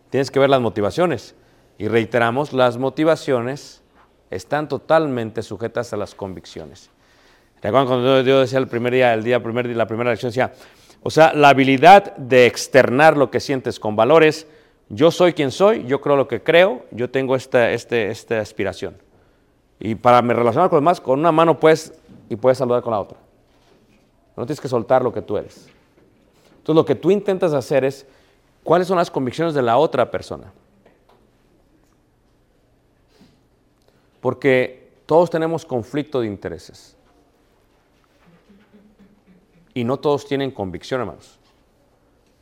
Tienes 0.09 0.31
que 0.31 0.39
ver 0.39 0.49
las 0.49 0.61
motivaciones. 0.61 1.35
Y 1.77 1.89
reiteramos, 1.89 2.53
las 2.53 2.77
motivaciones 2.77 3.81
están 4.29 4.69
totalmente 4.69 5.43
sujetas 5.43 5.91
a 5.91 5.97
las 5.97 6.15
convicciones. 6.15 6.89
¿Recuerdan 7.61 7.87
cuando 7.87 8.21
yo 8.21 8.39
decía 8.39 8.59
el 8.59 8.69
primer 8.69 8.93
día, 8.93 9.13
el 9.13 9.25
día 9.25 9.43
primer, 9.43 9.65
la 9.65 9.85
primera 9.85 10.11
lección, 10.11 10.29
decía, 10.29 10.53
o 11.03 11.09
sea, 11.09 11.33
la 11.33 11.49
habilidad 11.49 12.15
de 12.15 12.45
externar 12.45 13.17
lo 13.17 13.29
que 13.29 13.41
sientes 13.41 13.81
con 13.81 13.97
valores, 13.97 14.47
yo 14.87 15.11
soy 15.11 15.33
quien 15.33 15.51
soy, 15.51 15.85
yo 15.87 15.99
creo 15.99 16.15
lo 16.15 16.29
que 16.29 16.41
creo, 16.41 16.85
yo 16.91 17.09
tengo 17.09 17.35
esta, 17.35 17.71
este, 17.71 18.11
esta 18.11 18.39
aspiración. 18.39 19.08
Y 19.79 19.95
para 19.95 20.21
me 20.21 20.33
relacionar 20.33 20.69
con 20.69 20.77
los 20.77 20.81
demás, 20.81 21.01
con 21.01 21.19
una 21.19 21.31
mano 21.31 21.59
puedes 21.59 21.93
y 22.27 22.35
puedes 22.35 22.57
saludar 22.57 22.81
con 22.81 22.91
la 22.91 22.99
otra. 22.99 23.17
No 24.35 24.45
tienes 24.45 24.59
que 24.61 24.67
soltar 24.67 25.01
lo 25.01 25.11
que 25.13 25.21
tú 25.21 25.37
eres. 25.37 25.67
Entonces 26.57 26.75
lo 26.75 26.85
que 26.85 26.95
tú 26.95 27.11
intentas 27.11 27.53
hacer 27.53 27.85
es, 27.85 28.05
¿cuáles 28.63 28.87
son 28.87 28.97
las 28.97 29.09
convicciones 29.09 29.53
de 29.53 29.61
la 29.61 29.77
otra 29.77 30.11
persona? 30.11 30.51
Porque 34.21 34.91
todos 35.05 35.29
tenemos 35.29 35.65
conflicto 35.65 36.21
de 36.21 36.27
intereses. 36.27 36.95
Y 39.73 39.83
no 39.83 39.97
todos 39.97 40.27
tienen 40.27 40.51
convicción, 40.51 41.01
hermanos. 41.01 41.39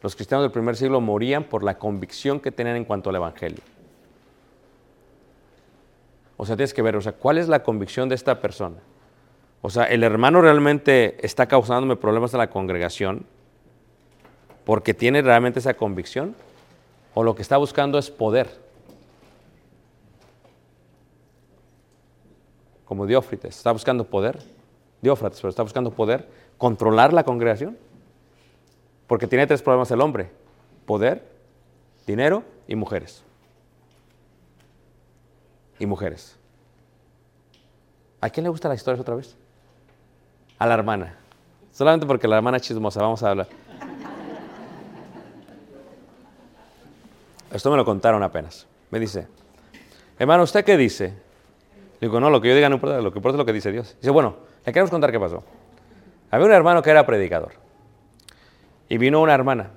Los 0.01 0.15
cristianos 0.15 0.43
del 0.43 0.51
primer 0.51 0.75
siglo 0.75 1.01
morían 1.01 1.43
por 1.43 1.63
la 1.63 1.77
convicción 1.77 2.39
que 2.39 2.51
tenían 2.51 2.77
en 2.77 2.85
cuanto 2.85 3.09
al 3.09 3.17
Evangelio. 3.17 3.61
O 6.37 6.45
sea, 6.45 6.55
tienes 6.55 6.73
que 6.73 6.83
ver, 6.83 6.95
o 6.95 7.01
sea, 7.01 7.13
¿cuál 7.13 7.39
es 7.39 7.47
la 7.47 7.63
convicción 7.63 8.07
de 8.09 8.15
esta 8.15 8.39
persona? 8.39 8.77
O 9.61 9.69
sea, 9.71 9.85
¿el 9.85 10.03
hermano 10.03 10.41
realmente 10.41 11.17
está 11.25 11.47
causándome 11.47 11.95
problemas 11.95 12.33
en 12.33 12.37
la 12.39 12.49
congregación 12.49 13.25
porque 14.63 14.93
tiene 14.93 15.21
realmente 15.21 15.59
esa 15.59 15.73
convicción? 15.73 16.35
¿O 17.15 17.23
lo 17.23 17.35
que 17.35 17.41
está 17.41 17.57
buscando 17.57 17.97
es 17.97 18.11
poder? 18.11 18.47
Como 22.85 23.07
Diófrites, 23.07 23.57
¿está 23.57 23.71
buscando 23.71 24.05
poder? 24.05 24.37
Diófrates, 25.01 25.41
pero 25.41 25.49
está 25.49 25.63
buscando 25.63 25.91
poder, 25.91 26.27
controlar 26.57 27.11
la 27.11 27.23
congregación. 27.23 27.77
Porque 29.07 29.25
tiene 29.25 29.47
tres 29.47 29.61
problemas 29.61 29.89
el 29.91 30.01
hombre, 30.01 30.29
poder, 30.85 31.27
dinero 32.05 32.43
y 32.67 32.75
mujeres. 32.75 33.23
Y 35.79 35.85
mujeres. 35.85 36.37
¿A 38.21 38.29
quién 38.29 38.43
le 38.43 38.49
gustan 38.49 38.69
las 38.69 38.79
historias 38.79 38.99
otra 39.01 39.15
vez? 39.15 39.35
A 40.57 40.65
la 40.65 40.73
hermana. 40.73 41.15
Solamente 41.71 42.05
porque 42.07 42.27
la 42.27 42.37
hermana 42.37 42.57
es 42.57 42.63
chismosa, 42.63 43.01
vamos 43.01 43.21
a 43.21 43.29
hablar. 43.29 43.47
Esto 47.51 47.71
me 47.71 47.77
lo 47.77 47.85
contaron 47.85 48.23
apenas. 48.23 48.67
Me 48.89 48.99
dice, 48.99 49.27
hermano, 50.17 50.43
¿usted 50.43 50.65
qué 50.65 50.77
dice? 50.77 51.13
Le 51.99 52.07
digo, 52.07 52.19
no, 52.19 52.29
lo 52.29 52.41
que 52.41 52.49
yo 52.49 52.55
diga 52.55 52.69
no 52.69 52.75
importa, 52.75 53.01
lo 53.01 53.11
que 53.11 53.19
importa 53.19 53.35
es 53.35 53.39
lo 53.39 53.45
que 53.45 53.53
dice 53.53 53.71
Dios. 53.71 53.95
Dice, 53.99 54.11
bueno, 54.11 54.37
le 54.65 54.73
queremos 54.73 54.89
contar 54.91 55.11
qué 55.11 55.19
pasó. 55.19 55.43
Había 56.29 56.45
un 56.47 56.51
hermano 56.51 56.81
que 56.81 56.89
era 56.89 57.05
predicador. 57.05 57.53
Y 58.89 58.97
vino 58.97 59.21
una 59.21 59.33
hermana. 59.33 59.71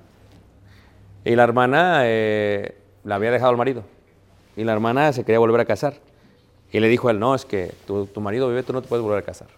Y 1.25 1.37
la 1.37 1.45
hermana 1.45 2.03
eh, 2.05 2.77
la 3.05 3.17
había 3.17 3.31
dejado 3.31 3.51
al 3.51 3.57
marido. 3.57 3.85
Y 4.57 4.65
la 4.65 4.73
hermana 4.73 5.13
se 5.13 5.25
quería 5.25 5.39
volver 5.39 5.61
a 5.61 5.65
casar. 5.65 5.95
Y 6.73 6.81
le 6.81 6.89
dijo 6.89 7.09
a 7.09 7.11
él, 7.11 7.19
no, 7.19 7.35
es 7.35 7.45
que 7.45 7.75
tu, 7.87 8.07
tu 8.07 8.21
marido 8.21 8.49
vive, 8.49 8.63
tú 8.63 8.73
no 8.73 8.83
te 8.83 8.89
puedes 8.89 9.03
volver 9.03 9.19
a 9.19 9.23
casar. 9.25 9.49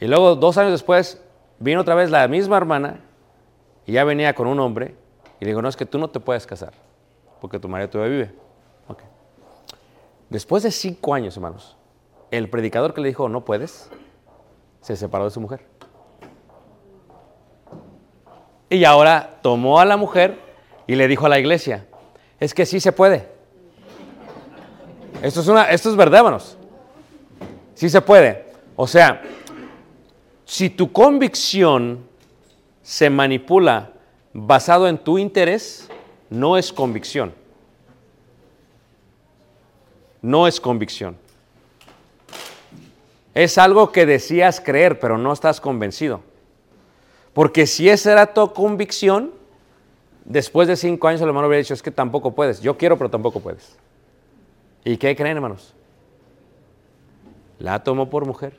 Y 0.00 0.06
luego, 0.06 0.34
dos 0.34 0.58
años 0.58 0.72
después, 0.72 1.20
Vino 1.62 1.80
otra 1.80 1.94
vez 1.94 2.10
la 2.10 2.26
misma 2.26 2.56
hermana 2.56 2.98
y 3.86 3.92
ya 3.92 4.02
venía 4.02 4.34
con 4.34 4.48
un 4.48 4.58
hombre 4.58 4.96
y 5.38 5.44
le 5.44 5.52
dijo, 5.52 5.62
no, 5.62 5.68
es 5.68 5.76
que 5.76 5.86
tú 5.86 5.96
no 5.96 6.10
te 6.10 6.18
puedes 6.18 6.44
casar 6.44 6.72
porque 7.40 7.60
tu 7.60 7.68
marido 7.68 7.88
todavía 7.88 8.16
vive. 8.16 8.34
Después 10.28 10.64
de 10.64 10.72
cinco 10.72 11.14
años, 11.14 11.36
hermanos, 11.36 11.76
el 12.32 12.50
predicador 12.50 12.94
que 12.94 13.00
le 13.00 13.08
dijo, 13.08 13.28
no 13.28 13.44
puedes, 13.44 13.90
se 14.80 14.96
separó 14.96 15.26
de 15.26 15.30
su 15.30 15.40
mujer. 15.40 15.64
Y 18.68 18.84
ahora 18.84 19.38
tomó 19.40 19.78
a 19.78 19.84
la 19.84 19.96
mujer 19.96 20.36
y 20.88 20.96
le 20.96 21.06
dijo 21.06 21.26
a 21.26 21.28
la 21.28 21.38
iglesia, 21.38 21.86
es 22.42 22.52
que 22.52 22.66
sí 22.66 22.80
se 22.80 22.90
puede. 22.90 23.28
Esto 25.22 25.42
es, 25.42 25.46
una, 25.46 25.70
esto 25.70 25.90
es 25.90 25.94
verdad, 25.94 26.18
hermanos. 26.18 26.58
Sí 27.76 27.88
se 27.88 28.00
puede. 28.00 28.46
O 28.74 28.88
sea, 28.88 29.22
si 30.44 30.68
tu 30.68 30.90
convicción 30.90 32.04
se 32.82 33.08
manipula 33.10 33.92
basado 34.32 34.88
en 34.88 34.98
tu 34.98 35.18
interés, 35.18 35.88
no 36.30 36.58
es 36.58 36.72
convicción. 36.72 37.32
No 40.20 40.48
es 40.48 40.60
convicción. 40.60 41.16
Es 43.34 43.56
algo 43.56 43.92
que 43.92 44.04
decías 44.04 44.60
creer, 44.60 44.98
pero 44.98 45.16
no 45.16 45.32
estás 45.32 45.60
convencido. 45.60 46.22
Porque 47.34 47.68
si 47.68 47.88
esa 47.88 48.10
era 48.10 48.34
tu 48.34 48.52
convicción, 48.52 49.41
después 50.24 50.68
de 50.68 50.76
cinco 50.76 51.08
años 51.08 51.20
el 51.20 51.28
hermano 51.28 51.48
hubiera 51.48 51.62
dicho, 51.62 51.74
es 51.74 51.82
que 51.82 51.90
tampoco 51.90 52.34
puedes. 52.34 52.60
Yo 52.60 52.76
quiero, 52.76 52.96
pero 52.96 53.10
tampoco 53.10 53.40
puedes. 53.40 53.76
¿Y 54.84 54.96
qué 54.96 55.14
creen, 55.14 55.36
hermanos? 55.36 55.74
La 57.58 57.82
tomó 57.82 58.10
por 58.10 58.26
mujer. 58.26 58.58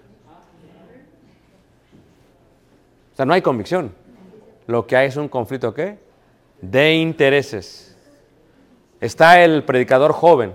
O 3.13 3.15
sea, 3.15 3.25
no 3.25 3.33
hay 3.33 3.41
convicción. 3.41 3.93
Lo 4.65 4.87
que 4.87 4.95
hay 4.95 5.07
es 5.07 5.17
un 5.17 5.27
conflicto, 5.27 5.73
¿qué? 5.73 5.97
De 6.61 6.95
intereses. 6.95 7.95
Está 9.01 9.43
el 9.43 9.63
predicador 9.63 10.13
joven 10.13 10.53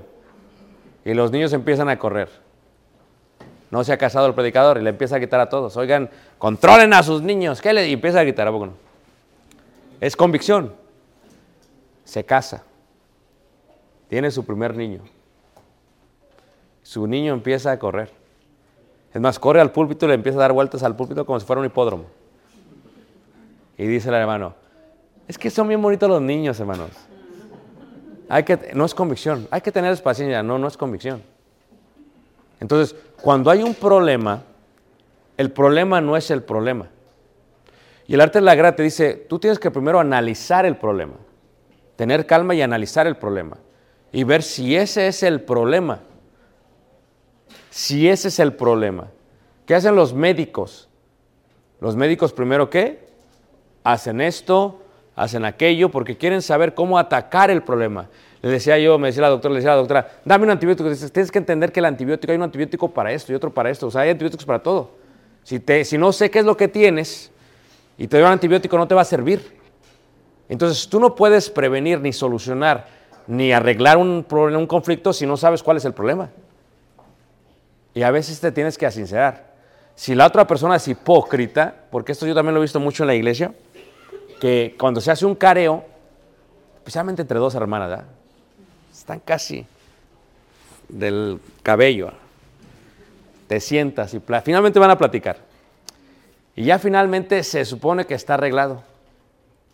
y 1.04 1.12
los 1.12 1.30
niños 1.30 1.52
empiezan 1.52 1.88
a 1.88 1.98
correr. 1.98 2.30
No 3.70 3.84
se 3.84 3.92
ha 3.92 3.98
casado 3.98 4.26
el 4.26 4.34
predicador 4.34 4.78
y 4.78 4.82
le 4.82 4.90
empieza 4.90 5.16
a 5.16 5.20
quitar 5.20 5.40
a 5.40 5.48
todos. 5.50 5.76
Oigan, 5.76 6.08
controlen 6.38 6.94
a 6.94 7.02
sus 7.02 7.20
niños. 7.20 7.60
¿Qué 7.60 7.74
le? 7.74 7.86
Y 7.88 7.92
empieza 7.92 8.20
a 8.20 8.22
gritar, 8.22 8.48
¿a 8.48 8.50
poco 8.50 8.66
no? 8.66 8.72
Es 10.00 10.16
convicción. 10.16 10.72
Se 12.08 12.24
casa. 12.24 12.64
Tiene 14.08 14.30
su 14.30 14.42
primer 14.42 14.74
niño. 14.74 15.02
Su 16.82 17.06
niño 17.06 17.34
empieza 17.34 17.70
a 17.70 17.78
correr. 17.78 18.10
Es 19.12 19.20
más, 19.20 19.38
corre 19.38 19.60
al 19.60 19.72
púlpito 19.72 20.06
y 20.06 20.08
le 20.08 20.14
empieza 20.14 20.38
a 20.38 20.40
dar 20.40 20.54
vueltas 20.54 20.82
al 20.82 20.96
púlpito 20.96 21.26
como 21.26 21.38
si 21.38 21.44
fuera 21.44 21.60
un 21.60 21.66
hipódromo. 21.66 22.06
Y 23.76 23.86
dice 23.86 24.08
el 24.08 24.14
hermano, 24.14 24.54
es 25.26 25.36
que 25.36 25.50
son 25.50 25.68
bien 25.68 25.82
bonitos 25.82 26.08
los 26.08 26.22
niños, 26.22 26.58
hermanos. 26.58 26.92
Hay 28.30 28.42
que, 28.42 28.70
no 28.74 28.86
es 28.86 28.94
convicción, 28.94 29.46
hay 29.50 29.60
que 29.60 29.70
tener 29.70 30.02
paciencia, 30.02 30.42
no, 30.42 30.58
no 30.58 30.66
es 30.66 30.78
convicción. 30.78 31.22
Entonces, 32.58 32.96
cuando 33.20 33.50
hay 33.50 33.62
un 33.62 33.74
problema, 33.74 34.44
el 35.36 35.50
problema 35.52 36.00
no 36.00 36.16
es 36.16 36.30
el 36.30 36.42
problema. 36.42 36.88
Y 38.06 38.14
el 38.14 38.22
arte 38.22 38.38
de 38.38 38.46
la 38.46 38.54
guerra 38.54 38.74
te 38.74 38.82
dice, 38.82 39.26
tú 39.28 39.38
tienes 39.38 39.58
que 39.58 39.70
primero 39.70 40.00
analizar 40.00 40.64
el 40.64 40.78
problema, 40.78 41.12
tener 41.98 42.26
calma 42.26 42.54
y 42.54 42.62
analizar 42.62 43.08
el 43.08 43.16
problema 43.16 43.56
y 44.12 44.22
ver 44.22 44.44
si 44.44 44.76
ese 44.76 45.08
es 45.08 45.24
el 45.24 45.40
problema. 45.40 45.98
Si 47.70 48.08
ese 48.08 48.28
es 48.28 48.38
el 48.38 48.52
problema. 48.52 49.08
¿Qué 49.66 49.74
hacen 49.74 49.96
los 49.96 50.14
médicos? 50.14 50.88
Los 51.80 51.96
médicos 51.96 52.32
primero 52.32 52.70
qué? 52.70 53.08
Hacen 53.82 54.20
esto, 54.20 54.80
hacen 55.16 55.44
aquello, 55.44 55.88
porque 55.88 56.16
quieren 56.16 56.40
saber 56.40 56.72
cómo 56.72 57.00
atacar 57.00 57.50
el 57.50 57.64
problema. 57.64 58.08
Le 58.42 58.48
decía 58.48 58.78
yo, 58.78 58.96
me 59.00 59.08
decía 59.08 59.22
la 59.22 59.30
doctora, 59.30 59.54
le 59.54 59.58
decía 59.58 59.72
la 59.72 59.78
doctora, 59.78 60.08
dame 60.24 60.44
un 60.44 60.50
antibiótico. 60.52 60.88
Dices, 60.88 61.10
tienes 61.10 61.32
que 61.32 61.38
entender 61.38 61.72
que 61.72 61.80
el 61.80 61.86
antibiótico, 61.86 62.30
hay 62.30 62.36
un 62.36 62.44
antibiótico 62.44 62.92
para 62.92 63.10
esto 63.10 63.32
y 63.32 63.34
otro 63.34 63.52
para 63.52 63.70
esto. 63.70 63.88
O 63.88 63.90
sea, 63.90 64.02
hay 64.02 64.10
antibióticos 64.10 64.46
para 64.46 64.62
todo. 64.62 64.92
Si, 65.42 65.58
te, 65.58 65.84
si 65.84 65.98
no 65.98 66.12
sé 66.12 66.30
qué 66.30 66.38
es 66.38 66.44
lo 66.44 66.56
que 66.56 66.68
tienes 66.68 67.32
y 67.96 68.06
te 68.06 68.18
doy 68.18 68.26
un 68.26 68.32
antibiótico, 68.32 68.78
no 68.78 68.86
te 68.86 68.94
va 68.94 69.00
a 69.00 69.04
servir. 69.04 69.57
Entonces, 70.48 70.88
tú 70.88 70.98
no 71.00 71.14
puedes 71.14 71.50
prevenir 71.50 72.00
ni 72.00 72.12
solucionar 72.12 72.98
ni 73.28 73.52
arreglar 73.52 73.98
un, 73.98 74.24
problema, 74.24 74.58
un 74.58 74.66
conflicto 74.66 75.12
si 75.12 75.26
no 75.26 75.36
sabes 75.36 75.62
cuál 75.62 75.76
es 75.76 75.84
el 75.84 75.92
problema. 75.92 76.30
Y 77.94 78.02
a 78.02 78.10
veces 78.10 78.40
te 78.40 78.50
tienes 78.50 78.78
que 78.78 78.86
asincerar. 78.86 79.52
Si 79.94 80.14
la 80.14 80.26
otra 80.26 80.46
persona 80.46 80.76
es 80.76 80.88
hipócrita, 80.88 81.74
porque 81.90 82.12
esto 82.12 82.26
yo 82.26 82.34
también 82.34 82.54
lo 82.54 82.60
he 82.60 82.62
visto 82.62 82.80
mucho 82.80 83.02
en 83.02 83.08
la 83.08 83.14
iglesia, 83.14 83.52
que 84.40 84.74
cuando 84.78 85.00
se 85.00 85.10
hace 85.10 85.26
un 85.26 85.34
careo, 85.34 85.84
especialmente 86.76 87.22
entre 87.22 87.38
dos 87.38 87.54
hermanas, 87.54 88.04
están 88.90 89.20
casi 89.20 89.66
del 90.88 91.38
cabello. 91.62 92.12
Te 93.46 93.60
sientas 93.60 94.14
y 94.14 94.22
finalmente 94.42 94.78
van 94.78 94.90
a 94.90 94.98
platicar. 94.98 95.36
Y 96.56 96.64
ya 96.64 96.78
finalmente 96.78 97.42
se 97.42 97.64
supone 97.64 98.06
que 98.06 98.14
está 98.14 98.34
arreglado. 98.34 98.82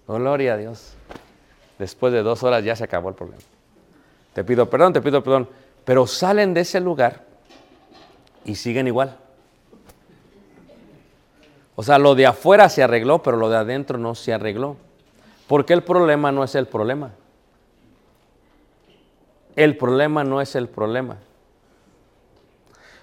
Oh, 0.06 0.14
gloria 0.14 0.54
a 0.54 0.56
Dios. 0.56 0.94
Después 1.78 2.12
de 2.12 2.22
dos 2.22 2.42
horas 2.42 2.62
ya 2.64 2.76
se 2.76 2.84
acabó 2.84 3.08
el 3.08 3.14
problema. 3.14 3.42
Te 4.32 4.44
pido 4.44 4.68
perdón, 4.68 4.92
te 4.92 5.00
pido 5.00 5.22
perdón. 5.22 5.48
Pero 5.84 6.06
salen 6.06 6.54
de 6.54 6.60
ese 6.60 6.80
lugar 6.80 7.24
y 8.44 8.54
siguen 8.54 8.86
igual. 8.86 9.16
O 11.76 11.82
sea, 11.82 11.98
lo 11.98 12.14
de 12.14 12.26
afuera 12.26 12.68
se 12.68 12.82
arregló, 12.82 13.22
pero 13.22 13.36
lo 13.36 13.48
de 13.48 13.56
adentro 13.56 13.98
no 13.98 14.14
se 14.14 14.32
arregló. 14.32 14.76
Porque 15.46 15.72
el 15.72 15.82
problema 15.82 16.32
no 16.32 16.44
es 16.44 16.54
el 16.54 16.66
problema. 16.66 17.12
El 19.56 19.76
problema 19.76 20.24
no 20.24 20.40
es 20.40 20.54
el 20.54 20.68
problema. 20.68 21.18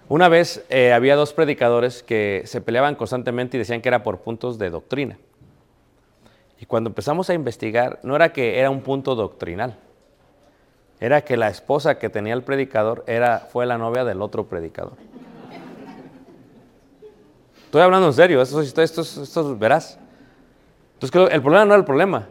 Una 0.09 0.27
vez 0.27 0.65
eh, 0.69 0.91
había 0.91 1.15
dos 1.15 1.33
predicadores 1.33 2.03
que 2.03 2.43
se 2.45 2.59
peleaban 2.59 2.95
constantemente 2.95 3.55
y 3.55 3.59
decían 3.59 3.81
que 3.81 3.89
era 3.89 4.03
por 4.03 4.19
puntos 4.19 4.57
de 4.57 4.69
doctrina. 4.69 5.17
Y 6.61 6.67
cuando 6.67 6.91
empezamos 6.91 7.27
a 7.31 7.33
investigar, 7.33 7.99
no 8.03 8.15
era 8.15 8.31
que 8.31 8.59
era 8.59 8.69
un 8.69 8.81
punto 8.81 9.15
doctrinal, 9.15 9.75
era 10.99 11.21
que 11.21 11.35
la 11.35 11.47
esposa 11.47 11.97
que 11.97 12.07
tenía 12.07 12.35
el 12.35 12.43
predicador 12.43 13.03
era, 13.07 13.39
fue 13.39 13.65
la 13.65 13.79
novia 13.79 14.05
del 14.05 14.21
otro 14.21 14.45
predicador. 14.45 14.93
Estoy 17.65 17.81
hablando 17.81 18.05
en 18.05 18.13
serio, 18.13 18.43
esto, 18.43 18.61
esto, 18.61 18.83
esto, 18.83 19.01
esto 19.01 19.57
verás. 19.57 19.97
Entonces, 20.99 21.33
el 21.33 21.41
problema 21.41 21.65
no 21.65 21.73
era 21.73 21.79
el 21.79 21.85
problema. 21.85 22.27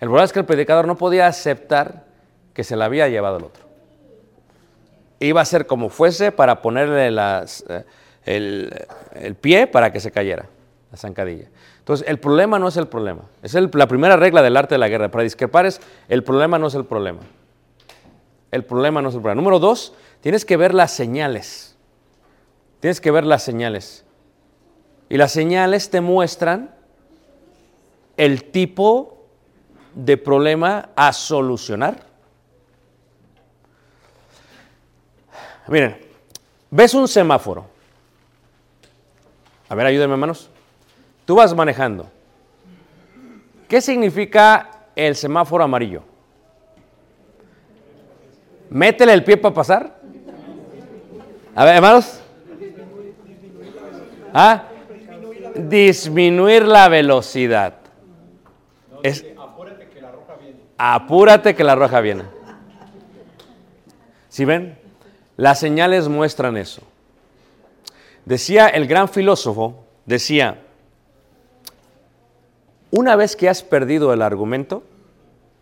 El 0.00 0.08
problema 0.08 0.24
es 0.24 0.32
que 0.32 0.40
el 0.40 0.46
predicador 0.46 0.88
no 0.88 0.96
podía 0.96 1.28
aceptar 1.28 2.04
que 2.54 2.64
se 2.64 2.74
la 2.74 2.86
había 2.86 3.08
llevado 3.08 3.36
el 3.36 3.44
otro. 3.44 3.62
Iba 5.20 5.40
a 5.40 5.44
ser 5.44 5.68
como 5.68 5.88
fuese 5.88 6.32
para 6.32 6.62
ponerle 6.62 7.14
eh, 8.26 8.74
el 9.14 9.36
pie 9.36 9.68
para 9.68 9.92
que 9.92 10.00
se 10.00 10.10
cayera, 10.10 10.46
la 10.92 10.98
zancadilla. 10.98 11.48
Entonces, 11.78 12.06
el 12.06 12.18
problema 12.20 12.58
no 12.58 12.68
es 12.68 12.76
el 12.76 12.86
problema. 12.86 13.22
Es 13.42 13.54
el- 13.54 13.70
la 13.72 13.88
primera 13.88 14.16
regla 14.16 14.42
del 14.42 14.56
arte 14.56 14.74
de 14.74 14.78
la 14.78 14.88
guerra. 14.88 15.10
Para 15.10 15.24
discrepar 15.24 15.66
es, 15.66 15.80
el 16.08 16.22
problema 16.22 16.58
no 16.58 16.66
es 16.68 16.74
el 16.74 16.84
problema. 16.84 17.20
El 18.50 18.64
problema 18.64 19.00
no 19.00 19.08
es 19.08 19.14
el 19.14 19.22
problema. 19.22 19.40
Número 19.40 19.58
dos, 19.58 19.94
tienes 20.20 20.44
que 20.44 20.56
ver 20.58 20.74
las 20.74 20.92
señales. 20.92 21.76
Tienes 22.80 23.00
que 23.00 23.10
ver 23.10 23.24
las 23.24 23.42
señales. 23.42 24.04
Y 25.08 25.16
las 25.16 25.32
señales 25.32 25.88
te 25.90 26.00
muestran 26.02 26.74
el 28.18 28.44
tipo 28.50 29.26
de 29.94 30.18
problema 30.18 30.90
a 30.94 31.12
solucionar. 31.14 32.04
Miren, 35.68 35.96
ves 36.70 36.92
un 36.92 37.08
semáforo. 37.08 37.66
A 39.68 39.74
ver, 39.74 39.86
ayúdenme, 39.86 40.12
hermanos. 40.14 40.50
Tú 41.32 41.36
vas 41.36 41.54
manejando. 41.54 42.10
¿Qué 43.66 43.80
significa 43.80 44.68
el 44.94 45.16
semáforo 45.16 45.64
amarillo? 45.64 46.02
Métele 48.68 49.14
el 49.14 49.24
pie 49.24 49.38
para 49.38 49.54
pasar. 49.54 49.98
A 51.54 51.64
ver, 51.64 51.76
hermanos. 51.76 52.20
¿Ah? 54.34 54.64
Disminuir 55.56 56.64
la 56.66 56.90
velocidad. 56.90 57.76
Es- 59.02 59.24
apúrate 60.76 61.54
que 61.54 61.64
la 61.64 61.74
roja 61.74 62.00
viene. 62.02 62.24
¿Sí 64.28 64.44
ven? 64.44 64.78
Las 65.38 65.58
señales 65.60 66.08
muestran 66.08 66.58
eso. 66.58 66.82
Decía 68.26 68.68
el 68.68 68.86
gran 68.86 69.08
filósofo, 69.08 69.82
decía, 70.04 70.58
una 72.92 73.16
vez 73.16 73.34
que 73.34 73.48
has 73.48 73.64
perdido 73.64 74.12
el 74.12 74.22
argumento 74.22 74.84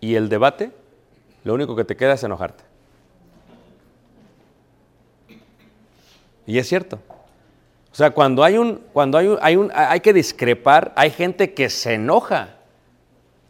y 0.00 0.16
el 0.16 0.28
debate, 0.28 0.72
lo 1.44 1.54
único 1.54 1.74
que 1.76 1.84
te 1.84 1.96
queda 1.96 2.12
es 2.12 2.22
enojarte. 2.24 2.64
Y 6.46 6.58
es 6.58 6.68
cierto. 6.68 6.98
O 7.92 7.94
sea, 7.94 8.10
cuando 8.10 8.44
hay 8.44 8.58
un, 8.58 8.82
cuando 8.92 9.16
hay 9.16 9.28
un, 9.28 9.38
hay 9.40 9.56
un, 9.56 9.70
hay 9.74 10.00
que 10.00 10.12
discrepar, 10.12 10.92
hay 10.96 11.10
gente 11.10 11.54
que 11.54 11.70
se 11.70 11.94
enoja 11.94 12.56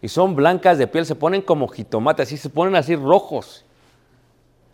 y 0.02 0.08
son 0.08 0.36
blancas 0.36 0.78
de 0.78 0.86
piel, 0.86 1.04
se 1.06 1.14
ponen 1.14 1.42
como 1.42 1.68
jitomate, 1.68 2.22
así 2.22 2.36
se 2.36 2.48
ponen 2.48 2.76
así 2.76 2.96
rojos. 2.96 3.64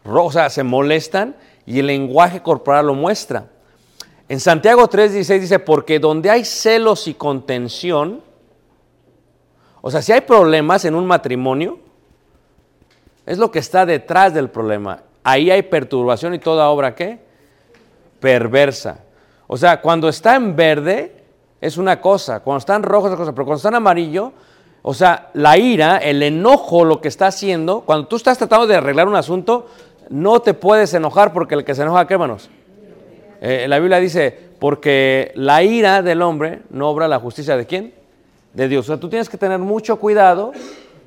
Ro- 0.04 0.26
o 0.26 0.32
sea, 0.32 0.50
se 0.50 0.62
molestan 0.62 1.36
y 1.64 1.78
el 1.80 1.86
lenguaje 1.86 2.42
corporal 2.42 2.86
lo 2.86 2.94
muestra. 2.94 3.46
En 4.28 4.40
Santiago 4.40 4.88
3:16 4.88 5.40
dice, 5.40 5.58
porque 5.58 5.98
donde 6.00 6.30
hay 6.30 6.44
celos 6.44 7.06
y 7.06 7.14
contención, 7.14 8.22
o 9.86 9.90
sea, 9.92 10.02
si 10.02 10.10
hay 10.10 10.22
problemas 10.22 10.84
en 10.84 10.96
un 10.96 11.06
matrimonio, 11.06 11.78
es 13.24 13.38
lo 13.38 13.52
que 13.52 13.60
está 13.60 13.86
detrás 13.86 14.34
del 14.34 14.50
problema. 14.50 15.02
Ahí 15.22 15.48
hay 15.48 15.62
perturbación 15.62 16.34
y 16.34 16.40
toda 16.40 16.70
obra, 16.70 16.96
¿qué? 16.96 17.20
Perversa. 18.18 19.04
O 19.46 19.56
sea, 19.56 19.80
cuando 19.80 20.08
está 20.08 20.34
en 20.34 20.56
verde 20.56 21.22
es 21.60 21.76
una 21.76 22.00
cosa, 22.00 22.40
cuando 22.40 22.58
está 22.58 22.74
en 22.74 22.82
rojo 22.82 23.06
es 23.06 23.12
otra 23.12 23.18
cosa, 23.18 23.32
pero 23.32 23.44
cuando 23.44 23.58
está 23.58 23.68
en 23.68 23.76
amarillo, 23.76 24.32
o 24.82 24.92
sea, 24.92 25.30
la 25.34 25.56
ira, 25.56 25.98
el 25.98 26.20
enojo, 26.20 26.84
lo 26.84 27.00
que 27.00 27.06
está 27.06 27.28
haciendo, 27.28 27.82
cuando 27.82 28.08
tú 28.08 28.16
estás 28.16 28.38
tratando 28.38 28.66
de 28.66 28.74
arreglar 28.74 29.06
un 29.06 29.14
asunto, 29.14 29.68
no 30.10 30.40
te 30.40 30.52
puedes 30.52 30.94
enojar 30.94 31.32
porque 31.32 31.54
el 31.54 31.64
que 31.64 31.76
se 31.76 31.82
enoja, 31.82 32.08
¿qué 32.08 32.14
hermanos? 32.14 32.50
Eh, 33.40 33.66
la 33.68 33.78
Biblia 33.78 34.00
dice, 34.00 34.36
porque 34.58 35.30
la 35.36 35.62
ira 35.62 36.02
del 36.02 36.22
hombre 36.22 36.62
no 36.70 36.88
obra 36.88 37.06
la 37.06 37.20
justicia 37.20 37.56
de 37.56 37.66
quién? 37.66 37.95
De 38.56 38.68
Dios. 38.68 38.86
O 38.86 38.88
sea, 38.88 38.96
tú 38.98 39.10
tienes 39.10 39.28
que 39.28 39.36
tener 39.36 39.58
mucho 39.58 39.96
cuidado. 39.96 40.52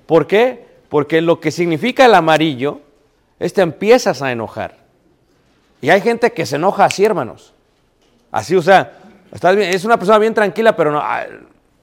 ¿Por 0.06 0.28
qué? 0.28 0.68
Porque 0.88 1.20
lo 1.20 1.40
que 1.40 1.50
significa 1.50 2.06
el 2.06 2.14
amarillo 2.14 2.80
es 3.40 3.54
te 3.54 3.62
empiezas 3.64 4.22
a 4.22 4.32
enojar. 4.32 4.78
Y 5.82 5.90
hay 5.90 6.00
gente 6.02 6.32
que 6.32 6.46
se 6.46 6.58
enoja 6.58 6.86
así, 6.86 7.04
hermanos. 7.04 7.54
Así, 8.32 8.56
o 8.56 8.62
sea, 8.62 8.94
estás 9.32 9.56
bien- 9.56 9.74
es 9.74 9.84
una 9.84 9.98
persona 9.98 10.20
bien 10.20 10.36
tranquila, 10.36 10.76
pero 10.76 10.92
no, 10.92 11.02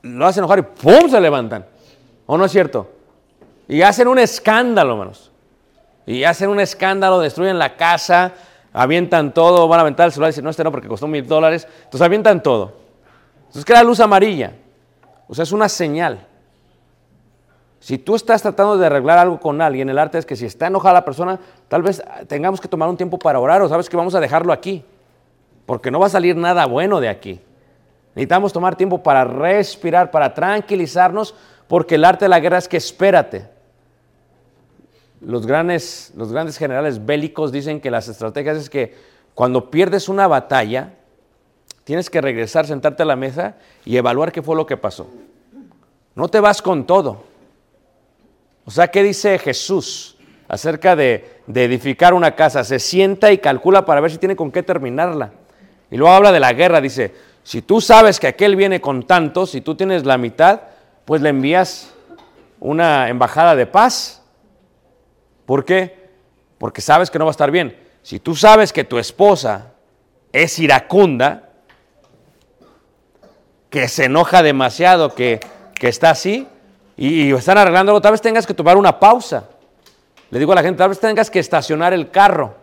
lo 0.02 0.26
hace 0.26 0.38
enojar 0.38 0.61
y 0.61 0.62
¡pum! 0.62 1.11
se 1.11 1.20
levantan. 1.20 1.66
¿O 2.26 2.38
no 2.38 2.44
es 2.44 2.52
cierto? 2.52 2.88
Y 3.66 3.83
hacen 3.83 4.07
un 4.07 4.20
escándalo, 4.20 4.92
hermanos. 4.92 5.33
Y 6.07 6.22
hacen 6.22 6.48
un 6.48 6.61
escándalo, 6.61 7.18
destruyen 7.18 7.59
la 7.59 7.74
casa, 7.76 8.35
avientan 8.72 9.35
todo, 9.35 9.66
van 9.66 9.81
a 9.81 9.83
aventar 9.83 10.07
el 10.07 10.12
celular 10.12 10.29
y 10.29 10.33
dicen, 10.33 10.44
no, 10.44 10.50
este 10.50 10.62
no, 10.62 10.70
porque 10.70 10.87
costó 10.87 11.09
mil 11.09 11.26
dólares. 11.26 11.66
Entonces 11.79 12.02
avientan 12.02 12.40
todo. 12.40 12.74
Entonces 13.38 13.64
queda 13.64 13.83
luz 13.83 13.98
amarilla. 13.98 14.52
O 15.29 15.35
sea, 15.35 15.43
es 15.43 15.53
una 15.53 15.69
señal. 15.69 16.27
Si 17.81 17.99
tú 17.99 18.15
estás 18.15 18.43
tratando 18.43 18.77
de 18.77 18.87
arreglar 18.87 19.19
algo 19.19 19.39
con 19.39 19.61
alguien, 19.61 19.89
el 19.89 19.99
arte 19.99 20.19
es 20.19 20.27
que 20.27 20.35
si 20.35 20.47
está 20.47 20.67
enojada 20.67 20.95
la 20.95 21.05
persona, 21.05 21.39
tal 21.69 21.83
vez 21.83 22.03
tengamos 22.27 22.61
que 22.61 22.69
tomar 22.69 22.89
un 22.89 22.97
tiempo 22.97 23.19
para 23.19 23.39
orar 23.39 23.62
o 23.62 23.69
sabes 23.69 23.89
que 23.89 23.97
vamos 23.97 24.15
a 24.15 24.21
dejarlo 24.21 24.53
aquí. 24.53 24.85
Porque 25.67 25.91
no 25.91 26.01
va 26.01 26.07
a 26.07 26.11
salir 26.11 26.37
nada 26.37 26.67
bueno 26.67 27.01
de 27.01 27.09
aquí. 27.09 27.41
Necesitamos 28.15 28.53
tomar 28.53 28.77
tiempo 28.77 29.03
para 29.03 29.25
respirar, 29.25 30.11
para 30.11 30.33
tranquilizarnos, 30.33 31.35
porque 31.69 31.97
el 31.97 32.05
arte 32.05 32.25
de 32.25 32.29
la 32.31 32.41
guerra 32.41 32.59
es 32.59 32.67
que 32.67 32.77
espérate. 32.77 33.49
Los 35.21 35.47
grandes, 35.47 36.12
los 36.17 36.33
grandes 36.33 36.57
generales 36.57 37.05
bélicos 37.05 37.53
dicen 37.53 37.81
que 37.81 37.91
las 37.91 38.09
estrategias 38.09 38.57
es 38.57 38.71
que 38.71 38.95
cuando 39.35 39.71
pierdes 39.71 40.09
una 40.09 40.27
batalla, 40.27 40.95
tienes 41.87 42.11
que 42.11 42.20
regresar, 42.20 42.66
sentarte 42.66 43.05
a 43.05 43.07
la 43.07 43.14
mesa 43.14 43.55
y 43.85 43.96
evaluar 43.96 44.33
qué 44.33 44.42
fue 44.42 44.57
lo 44.57 44.66
que 44.66 44.77
pasó. 44.77 45.09
No 46.16 46.27
te 46.27 46.40
vas 46.40 46.61
con 46.61 46.85
todo. 46.85 47.22
O 48.64 48.72
sea, 48.72 48.88
¿qué 48.88 49.05
dice 49.05 49.38
Jesús 49.38 50.16
acerca 50.49 50.96
de, 50.96 51.42
de 51.46 51.62
edificar 51.62 52.12
una 52.12 52.35
casa? 52.35 52.64
Se 52.64 52.81
sienta 52.81 53.31
y 53.31 53.38
calcula 53.38 53.85
para 53.85 54.01
ver 54.01 54.11
si 54.11 54.18
tiene 54.18 54.35
con 54.35 54.51
qué 54.51 54.64
terminarla. 54.64 55.31
Y 55.88 55.96
luego 55.96 56.12
habla 56.12 56.33
de 56.33 56.40
la 56.40 56.53
guerra, 56.55 56.81
dice, 56.81 57.14
si 57.44 57.62
tú 57.62 57.81
sabes 57.81 58.18
que 58.18 58.27
aquel 58.27 58.57
viene 58.57 58.81
con 58.81 59.05
tantos, 59.05 59.53
si 59.53 59.61
tú 59.61 59.77
tienes 59.77 60.05
la 60.05 60.18
mitad, 60.18 60.62
pues 61.05 61.22
le 61.22 61.29
envías 61.29 61.94
una 62.59 63.09
embajada 63.09 63.55
de 63.55 63.66
paz. 63.66 64.25
¿Por 65.44 65.64
qué? 65.64 66.09
Porque 66.59 66.81
sabes 66.81 67.12
que 67.12 67.20
no 67.20 67.27
va 67.27 67.31
a 67.31 67.38
estar 67.38 67.53
bien. 67.53 67.79
Si 68.03 68.18
tú 68.18 68.35
sabes 68.35 68.72
que 68.72 68.83
tu 68.83 68.99
esposa 68.99 69.75
es 70.33 70.59
iracunda, 70.59 71.46
que 73.77 73.89
se 73.89 74.05
enoja 74.05 74.43
demasiado, 74.43 75.15
que, 75.15 75.39
que 75.75 75.89
está 75.89 76.09
así, 76.09 76.49
y, 76.97 77.31
están 77.35 77.59
arreglándolo, 77.59 78.01
tal 78.01 78.12
vez 78.12 78.23
tengas 78.23 78.47
que 78.47 78.55
tomar 78.55 78.79
una 78.79 78.99
pausa. 78.99 79.51
Le 80.31 80.39
digo 80.39 80.53
a 80.53 80.55
la 80.55 80.62
gente, 80.62 80.79
tal 80.79 80.89
vez 80.89 80.99
tengas 80.99 81.31
que 81.31 81.39
estacionar 81.41 81.93
el 81.93 82.11
carro. 82.11 82.55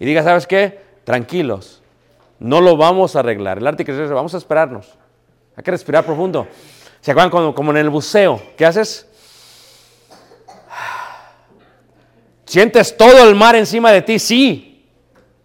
Y 0.00 0.06
diga, 0.06 0.22
¿sabes 0.22 0.46
qué? 0.46 0.80
Tranquilos, 1.04 1.82
no 2.38 2.62
lo 2.62 2.78
vamos 2.78 3.16
a 3.16 3.18
arreglar. 3.18 3.58
El 3.58 3.66
arte 3.66 3.84
que 3.84 3.92
dice, 3.92 4.06
vamos 4.14 4.32
a 4.32 4.38
esperarnos. 4.38 4.94
Hay 5.54 5.62
que 5.62 5.72
respirar 5.72 6.06
profundo. 6.06 6.48
¿Se 7.02 7.10
acuerdan 7.10 7.30
como, 7.30 7.54
como 7.54 7.70
en 7.72 7.76
el 7.76 7.90
buceo? 7.90 8.40
¿Qué 8.56 8.64
haces? 8.64 9.06
¿Sientes 12.46 12.96
todo 12.96 13.28
el 13.28 13.34
mar 13.34 13.54
encima 13.56 13.92
de 13.92 14.00
ti? 14.00 14.18
Sí. 14.18 14.88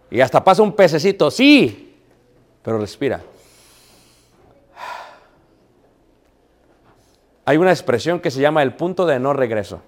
Y 0.09 0.21
hasta 0.21 0.41
pasa 0.41 0.61
un 0.61 0.71
pececito, 0.71 1.29
sí. 1.29 1.97
Pero 2.63 2.77
respira. 2.79 3.21
Hay 7.45 7.57
una 7.57 7.71
expresión 7.71 8.19
que 8.19 8.31
se 8.31 8.41
llama 8.41 8.63
el 8.63 8.73
punto 8.73 9.05
de 9.05 9.19
no 9.19 9.33
regreso. 9.33 9.81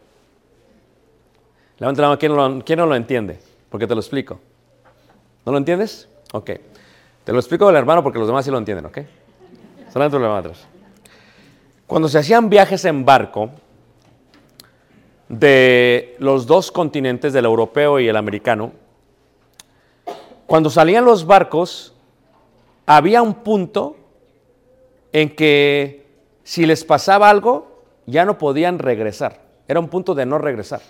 Levanta 1.78 2.02
la 2.02 2.08
mano, 2.10 2.20
¿quién 2.20 2.36
lo, 2.36 2.64
quién 2.64 2.80
no 2.80 2.86
lo 2.86 2.96
entiende? 2.96 3.40
Porque 3.70 3.88
te 3.88 3.94
lo 3.94 4.02
explico. 4.02 4.40
¿No 5.46 5.52
lo 5.52 5.58
entiendes? 5.58 6.08
Ok. 6.32 6.52
Te 7.24 7.32
lo 7.32 7.40
explico 7.40 7.68
del 7.68 7.76
hermano 7.76 8.04
porque 8.04 8.20
los 8.20 8.28
demás 8.28 8.46
sí 8.46 8.52
lo 8.52 8.58
entienden, 8.58 8.86
¿ok? 8.86 9.00
Solamente 9.92 10.20
los 10.20 10.26
hermanos. 10.26 10.66
Cuando 11.88 12.08
se 12.08 12.18
hacían 12.18 12.50
viajes 12.50 12.86
en 12.86 13.06
barco 13.06 13.52
de 15.30 16.16
los 16.20 16.46
dos 16.46 16.72
continentes, 16.72 17.34
del 17.34 17.46
europeo 17.46 18.00
y 18.00 18.08
el 18.08 18.16
americano, 18.16 18.72
cuando 20.46 20.70
salían 20.70 21.06
los 21.06 21.26
barcos, 21.26 21.94
había 22.86 23.22
un 23.22 23.34
punto 23.36 23.96
en 25.12 25.36
que 25.36 26.03
si 26.44 26.66
les 26.66 26.84
pasaba 26.84 27.30
algo, 27.30 27.84
ya 28.06 28.26
no 28.26 28.38
podían 28.38 28.80
regresar. 28.80 29.42
Era 29.68 29.80
un 29.80 29.88
punto 29.88 30.14
de 30.14 30.26
no 30.26 30.38
regresar. 30.38 30.82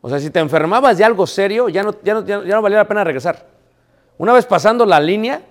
O 0.00 0.08
sea, 0.08 0.18
si 0.18 0.30
te 0.30 0.38
enfermabas 0.38 0.96
de 0.96 1.04
algo 1.04 1.26
serio, 1.26 1.68
ya 1.68 1.82
no, 1.82 1.94
ya 2.02 2.14
no, 2.14 2.62
valía 2.62 2.78
la 2.78 2.88
pena 2.88 3.04
regresar. 3.04 3.46
Una 4.16 4.32
vez 4.32 4.46
pasando 4.46 4.86
la 4.86 5.00
línea, 5.00 5.42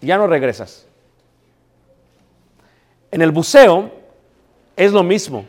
ya 0.00 0.16
no 0.16 0.26
regresas. 0.26 0.86
En 3.10 3.22
el 3.22 3.30
buceo 3.30 3.90
es 4.76 4.92
lo 4.92 5.02
mismo. 5.02 5.46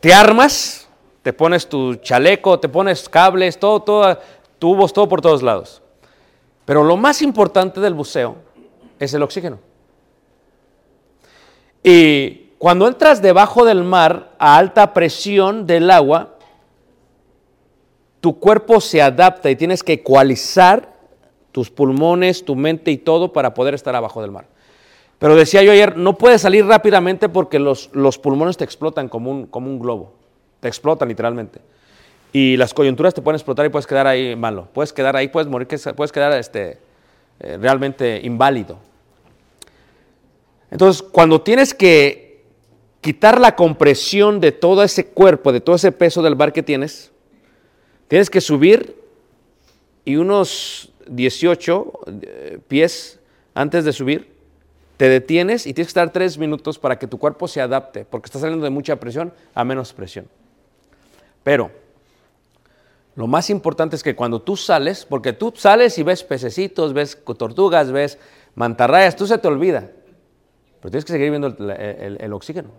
Te 0.00 0.12
armas, 0.12 0.88
te 1.22 1.32
pones 1.32 1.68
tu 1.68 1.96
chaleco, 1.96 2.58
te 2.58 2.68
pones 2.68 3.08
cables, 3.08 3.58
todo, 3.58 3.80
todo, 3.80 4.18
tubos, 4.58 4.92
todo 4.92 5.08
por 5.08 5.20
todos 5.20 5.42
lados. 5.42 5.80
Pero 6.64 6.84
lo 6.84 6.96
más 6.96 7.22
importante 7.22 7.80
del 7.80 7.94
buceo 7.94 8.36
es 8.98 9.14
el 9.14 9.22
oxígeno. 9.22 9.58
Y 11.82 12.52
cuando 12.58 12.86
entras 12.86 13.20
debajo 13.20 13.64
del 13.64 13.82
mar 13.82 14.30
a 14.38 14.56
alta 14.56 14.94
presión 14.94 15.66
del 15.66 15.90
agua, 15.90 16.36
tu 18.20 18.38
cuerpo 18.38 18.80
se 18.80 19.02
adapta 19.02 19.50
y 19.50 19.56
tienes 19.56 19.82
que 19.82 19.94
ecualizar 19.94 20.92
tus 21.50 21.70
pulmones, 21.70 22.44
tu 22.44 22.54
mente 22.54 22.90
y 22.90 22.98
todo 22.98 23.32
para 23.32 23.52
poder 23.52 23.74
estar 23.74 23.94
abajo 23.96 24.22
del 24.22 24.30
mar. 24.30 24.46
Pero 25.18 25.36
decía 25.36 25.62
yo 25.62 25.72
ayer, 25.72 25.96
no 25.96 26.18
puedes 26.18 26.40
salir 26.40 26.64
rápidamente 26.66 27.28
porque 27.28 27.58
los, 27.58 27.90
los 27.92 28.18
pulmones 28.18 28.56
te 28.56 28.64
explotan 28.64 29.08
como 29.08 29.30
un, 29.30 29.46
como 29.46 29.68
un 29.68 29.78
globo. 29.78 30.12
Te 30.60 30.68
explotan 30.68 31.08
literalmente. 31.08 31.60
Y 32.32 32.56
las 32.56 32.72
coyunturas 32.72 33.12
te 33.12 33.22
pueden 33.22 33.36
explotar 33.36 33.66
y 33.66 33.68
puedes 33.68 33.86
quedar 33.86 34.06
ahí 34.06 34.34
malo. 34.34 34.68
Puedes 34.72 34.92
quedar 34.92 35.16
ahí, 35.16 35.28
puedes 35.28 35.48
morir, 35.48 35.68
puedes 35.94 36.12
quedar 36.12 36.32
este, 36.32 36.78
eh, 37.40 37.58
realmente 37.60 38.20
inválido. 38.22 38.78
Entonces, 40.72 41.02
cuando 41.02 41.42
tienes 41.42 41.74
que 41.74 42.46
quitar 43.02 43.38
la 43.38 43.54
compresión 43.54 44.40
de 44.40 44.52
todo 44.52 44.82
ese 44.82 45.06
cuerpo, 45.06 45.52
de 45.52 45.60
todo 45.60 45.76
ese 45.76 45.92
peso 45.92 46.22
del 46.22 46.34
bar 46.34 46.54
que 46.54 46.62
tienes, 46.62 47.12
tienes 48.08 48.30
que 48.30 48.40
subir 48.40 48.96
y 50.06 50.16
unos 50.16 50.90
18 51.08 51.92
eh, 52.22 52.58
pies 52.66 53.20
antes 53.52 53.84
de 53.84 53.92
subir, 53.92 54.32
te 54.96 55.10
detienes 55.10 55.66
y 55.66 55.74
tienes 55.74 55.88
que 55.88 56.00
estar 56.00 56.10
tres 56.10 56.38
minutos 56.38 56.78
para 56.78 56.98
que 56.98 57.06
tu 57.06 57.18
cuerpo 57.18 57.46
se 57.48 57.60
adapte, 57.60 58.06
porque 58.06 58.26
está 58.26 58.38
saliendo 58.38 58.64
de 58.64 58.70
mucha 58.70 58.96
presión 58.96 59.34
a 59.54 59.64
menos 59.64 59.92
presión. 59.92 60.26
Pero 61.42 61.70
lo 63.14 63.26
más 63.26 63.50
importante 63.50 63.94
es 63.94 64.02
que 64.02 64.16
cuando 64.16 64.40
tú 64.40 64.56
sales, 64.56 65.04
porque 65.04 65.34
tú 65.34 65.52
sales 65.54 65.98
y 65.98 66.02
ves 66.02 66.24
pececitos, 66.24 66.94
ves 66.94 67.18
tortugas, 67.36 67.92
ves 67.92 68.18
mantarrayas, 68.54 69.16
tú 69.16 69.26
se 69.26 69.36
te 69.36 69.48
olvida. 69.48 69.90
Pero 70.82 70.90
tienes 70.90 71.04
que 71.04 71.12
seguir 71.12 71.30
viendo 71.30 71.46
el, 71.46 72.32
oxígeno. 72.32 72.70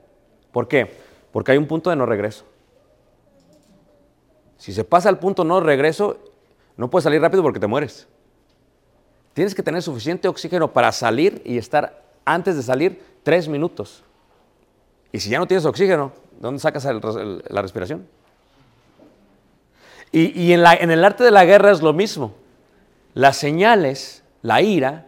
¿Por 0.51 0.67
qué? 0.67 0.93
Porque 1.31 1.53
hay 1.53 1.57
un 1.57 1.67
punto 1.67 1.89
de 1.89 1.95
no 1.95 2.05
regreso. 2.05 2.43
Si 4.57 4.73
se 4.73 4.83
pasa 4.83 5.07
al 5.07 5.19
punto 5.19 5.45
no 5.45 5.61
regreso, 5.61 6.19
no 6.75 6.89
puedes 6.89 7.05
salir 7.05 7.21
rápido 7.21 7.41
porque 7.41 7.61
te 7.61 7.67
mueres. 7.67 8.05
Tienes 9.33 9.55
que 9.55 9.63
tener 9.63 9.81
suficiente 9.81 10.27
oxígeno 10.27 10.73
para 10.73 10.91
salir 10.91 11.41
y 11.45 11.57
estar 11.57 12.03
antes 12.25 12.57
de 12.57 12.63
salir 12.63 13.01
tres 13.23 13.47
minutos. 13.47 14.03
Y 15.13 15.21
si 15.21 15.29
ya 15.29 15.39
no 15.39 15.47
tienes 15.47 15.65
oxígeno, 15.65 16.11
¿de 16.33 16.41
dónde 16.41 16.59
sacas 16.59 16.83
la 16.83 17.61
respiración? 17.61 18.05
Y, 20.11 20.51
en, 20.51 20.63
en 20.65 20.91
el 20.91 21.05
arte 21.05 21.23
de 21.23 21.31
la 21.31 21.45
guerra 21.45 21.71
es 21.71 21.81
lo 21.81 21.93
mismo. 21.93 22.33
Las 23.13 23.37
señales, 23.37 24.23
la 24.41 24.61
ira, 24.61 25.07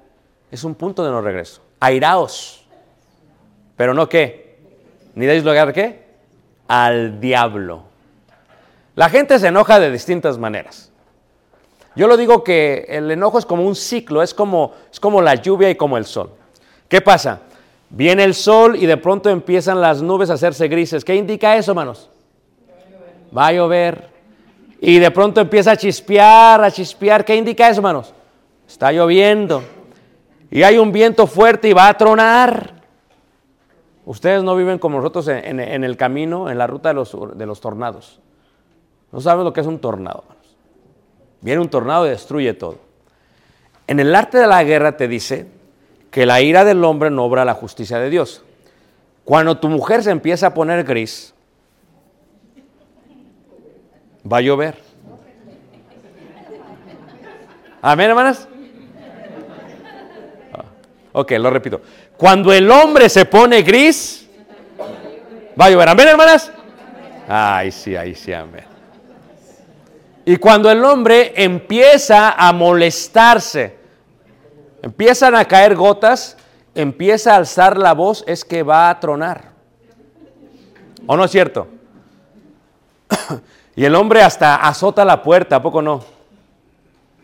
es 0.50 0.64
un 0.64 0.76
punto 0.76 1.04
de 1.04 1.12
no 1.12 1.22
regreso. 1.22 1.62
Airaos. 1.82 2.65
Pero 3.76 3.94
no 3.94 4.08
qué. 4.10 4.58
Ni 5.16 5.26
deis 5.26 5.44
lugar 5.44 5.74
qué. 5.74 6.06
Al 6.68 7.20
diablo. 7.20 7.84
La 8.96 9.10
gente 9.10 9.38
se 9.40 9.48
enoja 9.48 9.80
de 9.80 9.92
distintas 9.92 10.38
maneras. 10.38 10.92
Yo 11.96 12.08
lo 12.08 12.18
digo 12.18 12.44
que 12.44 12.86
el 12.90 13.10
enojo 13.12 13.40
es 13.40 13.46
como 13.46 13.66
un 13.66 13.76
ciclo, 13.76 14.22
es 14.22 14.34
como, 14.34 14.74
es 14.92 15.00
como 15.00 15.22
la 15.22 15.36
lluvia 15.36 15.70
y 15.70 15.76
como 15.76 15.98
el 15.98 16.06
sol. 16.06 16.32
¿Qué 16.90 17.02
pasa? 17.02 17.42
Viene 17.90 18.24
el 18.24 18.34
sol 18.34 18.76
y 18.76 18.86
de 18.86 18.98
pronto 18.98 19.30
empiezan 19.30 19.80
las 19.80 20.02
nubes 20.02 20.30
a 20.30 20.34
hacerse 20.34 20.68
grises. 20.68 21.06
¿Qué 21.06 21.16
indica 21.16 21.56
eso, 21.56 21.72
hermanos? 21.72 22.10
Va 23.36 23.48
a 23.48 23.54
llover. 23.54 24.10
Y 24.82 25.00
de 25.00 25.12
pronto 25.12 25.40
empieza 25.40 25.72
a 25.72 25.78
chispear, 25.78 26.64
a 26.64 26.72
chispear. 26.72 27.24
¿Qué 27.24 27.36
indica 27.36 27.70
eso, 27.70 27.80
hermanos? 27.80 28.14
Está 28.68 28.92
lloviendo. 28.92 29.64
Y 30.52 30.64
hay 30.64 30.78
un 30.78 30.92
viento 30.92 31.28
fuerte 31.28 31.70
y 31.70 31.74
va 31.74 31.88
a 31.88 31.98
tronar. 31.98 32.74
Ustedes 34.06 34.44
no 34.44 34.56
viven 34.56 34.78
como 34.78 34.98
nosotros 34.98 35.28
en, 35.28 35.60
el 35.60 35.98
camino, 35.98 36.50
en 36.50 36.58
la 36.60 36.68
ruta 36.68 36.90
de 36.90 36.96
los, 36.96 37.16
de 37.38 37.46
los 37.46 37.60
tornados. 37.60 38.20
No 39.12 39.20
saben 39.20 39.44
lo 39.44 39.52
que 39.52 39.62
es 39.62 39.68
un 39.68 39.80
tornado. 39.80 40.24
Viene 41.42 41.62
un 41.62 41.70
tornado 41.70 42.06
y 42.06 42.10
destruye 42.10 42.54
todo. 42.54 42.78
En 43.88 44.00
el 44.00 44.14
arte 44.14 44.38
de 44.38 44.48
la 44.48 44.64
guerra 44.64 44.98
te 44.98 45.08
dice 45.08 45.48
que 46.12 46.26
la 46.26 46.42
ira 46.42 46.64
del 46.64 46.84
hombre 46.84 47.10
no 47.10 47.26
obra 47.26 47.46
la 47.46 47.56
justicia 47.56 47.98
de 47.98 48.10
Dios. 48.10 48.44
Cuando 49.24 49.58
tu 49.58 49.70
mujer 49.70 50.04
se 50.04 50.12
empieza 50.12 50.48
a 50.48 50.54
poner 50.54 50.84
gris, 50.84 51.34
va 54.32 54.38
a 54.38 54.42
llover. 54.42 54.78
Amén, 57.82 58.10
hermanas. 58.10 58.48
Ok, 61.18 61.32
lo 61.40 61.50
repito. 61.50 61.80
Cuando 62.18 62.52
el 62.52 62.70
hombre 62.70 63.08
se 63.08 63.24
pone 63.24 63.62
gris, 63.62 64.28
va 65.60 65.66
a 65.66 65.70
llover. 65.70 65.88
Amén, 65.88 66.10
hermanas. 66.10 66.52
Ay, 67.26 67.72
sí, 67.72 67.96
ahí 67.96 68.14
sí, 68.14 68.34
amén. 68.34 68.66
Y 70.26 70.36
cuando 70.36 70.70
el 70.70 70.84
hombre 70.84 71.32
empieza 71.38 72.32
a 72.32 72.52
molestarse, 72.52 73.78
empiezan 74.82 75.36
a 75.36 75.46
caer 75.46 75.74
gotas, 75.76 76.36
empieza 76.74 77.32
a 77.32 77.38
alzar 77.38 77.78
la 77.78 77.94
voz, 77.94 78.26
es 78.28 78.44
que 78.44 78.62
va 78.62 78.90
a 78.90 79.00
tronar. 79.00 79.52
¿O 81.08 81.16
no 81.16 81.24
es 81.24 81.32
cierto? 81.32 81.70
y 83.78 83.86
el 83.86 83.96
hombre 83.96 84.22
hasta 84.22 84.58
azota 84.58 85.06
la 85.06 85.24
puerta, 85.24 85.56
¿a 85.56 85.62
poco 85.62 85.82
no? 85.82 86.15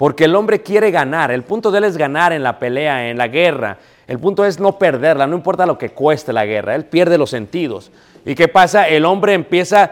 Porque 0.01 0.25
el 0.25 0.35
hombre 0.35 0.63
quiere 0.63 0.89
ganar. 0.89 1.29
El 1.29 1.43
punto 1.43 1.69
de 1.69 1.77
él 1.77 1.83
es 1.83 1.95
ganar 1.95 2.33
en 2.33 2.41
la 2.41 2.57
pelea, 2.57 3.11
en 3.11 3.19
la 3.19 3.27
guerra. 3.27 3.77
El 4.07 4.17
punto 4.17 4.43
es 4.43 4.59
no 4.59 4.79
perderla, 4.79 5.27
no 5.27 5.35
importa 5.35 5.63
lo 5.67 5.77
que 5.77 5.91
cueste 5.91 6.33
la 6.33 6.43
guerra. 6.43 6.73
Él 6.73 6.85
pierde 6.85 7.19
los 7.19 7.29
sentidos. 7.29 7.91
¿Y 8.25 8.33
qué 8.33 8.47
pasa? 8.47 8.87
El 8.87 9.05
hombre 9.05 9.35
empieza 9.35 9.91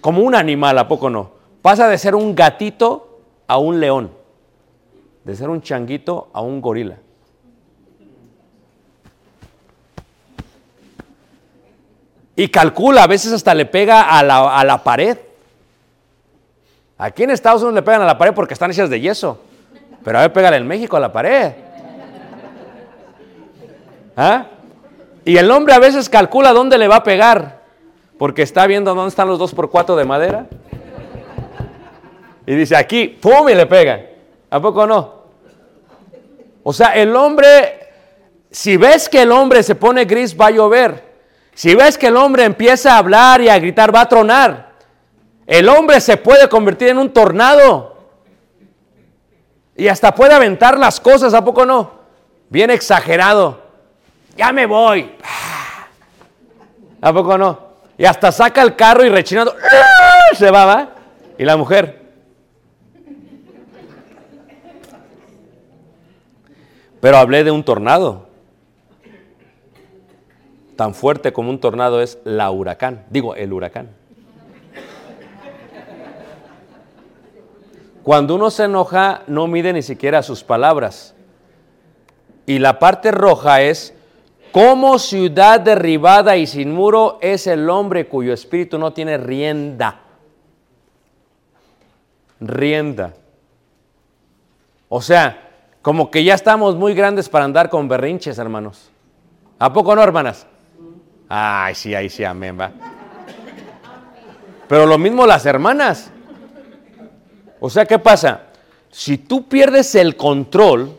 como 0.00 0.22
un 0.22 0.34
animal, 0.34 0.76
¿a 0.78 0.88
poco 0.88 1.10
no? 1.10 1.30
Pasa 1.62 1.86
de 1.86 1.96
ser 1.96 2.16
un 2.16 2.34
gatito 2.34 3.20
a 3.46 3.58
un 3.58 3.78
león. 3.78 4.10
De 5.22 5.36
ser 5.36 5.48
un 5.48 5.62
changuito 5.62 6.28
a 6.32 6.40
un 6.40 6.60
gorila. 6.60 6.96
Y 12.34 12.48
calcula, 12.48 13.04
a 13.04 13.06
veces 13.06 13.32
hasta 13.32 13.54
le 13.54 13.66
pega 13.66 14.18
a 14.18 14.24
la, 14.24 14.58
a 14.58 14.64
la 14.64 14.82
pared. 14.82 15.16
Aquí 16.98 17.24
en 17.24 17.30
Estados 17.30 17.62
Unidos 17.62 17.74
le 17.74 17.82
pegan 17.82 18.02
a 18.02 18.06
la 18.06 18.16
pared 18.16 18.32
porque 18.32 18.54
están 18.54 18.70
hechas 18.70 18.88
de 18.88 19.00
yeso. 19.00 19.40
Pero 20.02 20.18
a 20.18 20.22
ver, 20.22 20.32
pégale 20.32 20.56
en 20.56 20.66
México 20.66 20.96
a 20.96 21.00
la 21.00 21.12
pared. 21.12 21.52
¿Ah? 24.16 24.46
Y 25.24 25.36
el 25.36 25.50
hombre 25.50 25.74
a 25.74 25.78
veces 25.78 26.08
calcula 26.08 26.52
dónde 26.52 26.78
le 26.78 26.88
va 26.88 26.96
a 26.96 27.02
pegar. 27.02 27.60
Porque 28.18 28.42
está 28.42 28.66
viendo 28.66 28.94
dónde 28.94 29.08
están 29.08 29.28
los 29.28 29.38
dos 29.38 29.52
por 29.52 29.70
cuatro 29.70 29.94
de 29.96 30.04
madera. 30.04 30.46
Y 32.46 32.54
dice, 32.54 32.76
aquí, 32.76 33.08
¡pum! 33.08 33.48
y 33.48 33.54
le 33.54 33.66
pega. 33.66 34.00
¿A 34.48 34.60
poco 34.60 34.86
no? 34.86 35.16
O 36.62 36.72
sea, 36.72 36.94
el 36.94 37.14
hombre, 37.14 37.90
si 38.50 38.76
ves 38.76 39.08
que 39.08 39.22
el 39.22 39.32
hombre 39.32 39.62
se 39.62 39.74
pone 39.74 40.04
gris, 40.04 40.38
va 40.40 40.46
a 40.46 40.50
llover. 40.50 41.04
Si 41.54 41.74
ves 41.74 41.98
que 41.98 42.06
el 42.06 42.16
hombre 42.16 42.44
empieza 42.44 42.94
a 42.94 42.98
hablar 42.98 43.40
y 43.40 43.48
a 43.48 43.58
gritar, 43.58 43.94
va 43.94 44.02
a 44.02 44.08
tronar. 44.08 44.65
El 45.46 45.68
hombre 45.68 46.00
se 46.00 46.16
puede 46.16 46.48
convertir 46.48 46.88
en 46.88 46.98
un 46.98 47.10
tornado. 47.10 47.96
Y 49.76 49.88
hasta 49.88 50.14
puede 50.14 50.34
aventar 50.34 50.78
las 50.78 50.98
cosas, 50.98 51.34
¿a 51.34 51.44
poco 51.44 51.64
no? 51.64 51.92
Bien 52.48 52.70
exagerado. 52.70 53.60
Ya 54.36 54.52
me 54.52 54.66
voy. 54.66 55.12
¿A 57.00 57.12
poco 57.12 57.38
no? 57.38 57.66
Y 57.98 58.04
hasta 58.04 58.32
saca 58.32 58.62
el 58.62 58.74
carro 58.74 59.04
y 59.04 59.08
rechinando. 59.08 59.54
¡ah! 59.54 60.34
Se 60.34 60.50
va, 60.50 60.64
¿va? 60.64 60.88
Y 61.38 61.44
la 61.44 61.56
mujer. 61.56 62.04
Pero 67.00 67.18
hablé 67.18 67.44
de 67.44 67.50
un 67.50 67.62
tornado. 67.62 68.26
Tan 70.74 70.94
fuerte 70.94 71.32
como 71.32 71.50
un 71.50 71.60
tornado 71.60 72.02
es 72.02 72.18
la 72.24 72.50
huracán. 72.50 73.04
Digo, 73.10 73.34
el 73.34 73.52
huracán. 73.52 73.90
Cuando 78.06 78.36
uno 78.36 78.52
se 78.52 78.62
enoja, 78.62 79.22
no 79.26 79.48
mide 79.48 79.72
ni 79.72 79.82
siquiera 79.82 80.22
sus 80.22 80.44
palabras. 80.44 81.12
Y 82.46 82.60
la 82.60 82.78
parte 82.78 83.10
roja 83.10 83.62
es, 83.62 83.94
como 84.52 85.00
ciudad 85.00 85.58
derribada 85.58 86.36
y 86.36 86.46
sin 86.46 86.72
muro 86.72 87.18
es 87.20 87.48
el 87.48 87.68
hombre 87.68 88.06
cuyo 88.06 88.32
espíritu 88.32 88.78
no 88.78 88.92
tiene 88.92 89.18
rienda. 89.18 90.02
Rienda. 92.38 93.12
O 94.88 95.02
sea, 95.02 95.50
como 95.82 96.08
que 96.08 96.22
ya 96.22 96.34
estamos 96.34 96.76
muy 96.76 96.94
grandes 96.94 97.28
para 97.28 97.44
andar 97.44 97.68
con 97.70 97.88
berrinches, 97.88 98.38
hermanos. 98.38 98.88
¿A 99.58 99.72
poco 99.72 99.96
no, 99.96 100.02
hermanas? 100.04 100.46
Ay, 101.28 101.74
sí, 101.74 101.92
ahí 101.92 102.08
sí, 102.08 102.22
amén, 102.22 102.56
va. 102.56 102.70
Pero 104.68 104.86
lo 104.86 104.96
mismo 104.96 105.26
las 105.26 105.44
hermanas. 105.44 106.12
O 107.60 107.70
sea, 107.70 107.86
¿qué 107.86 107.98
pasa? 107.98 108.42
Si 108.90 109.18
tú 109.18 109.48
pierdes 109.48 109.94
el 109.94 110.16
control, 110.16 110.96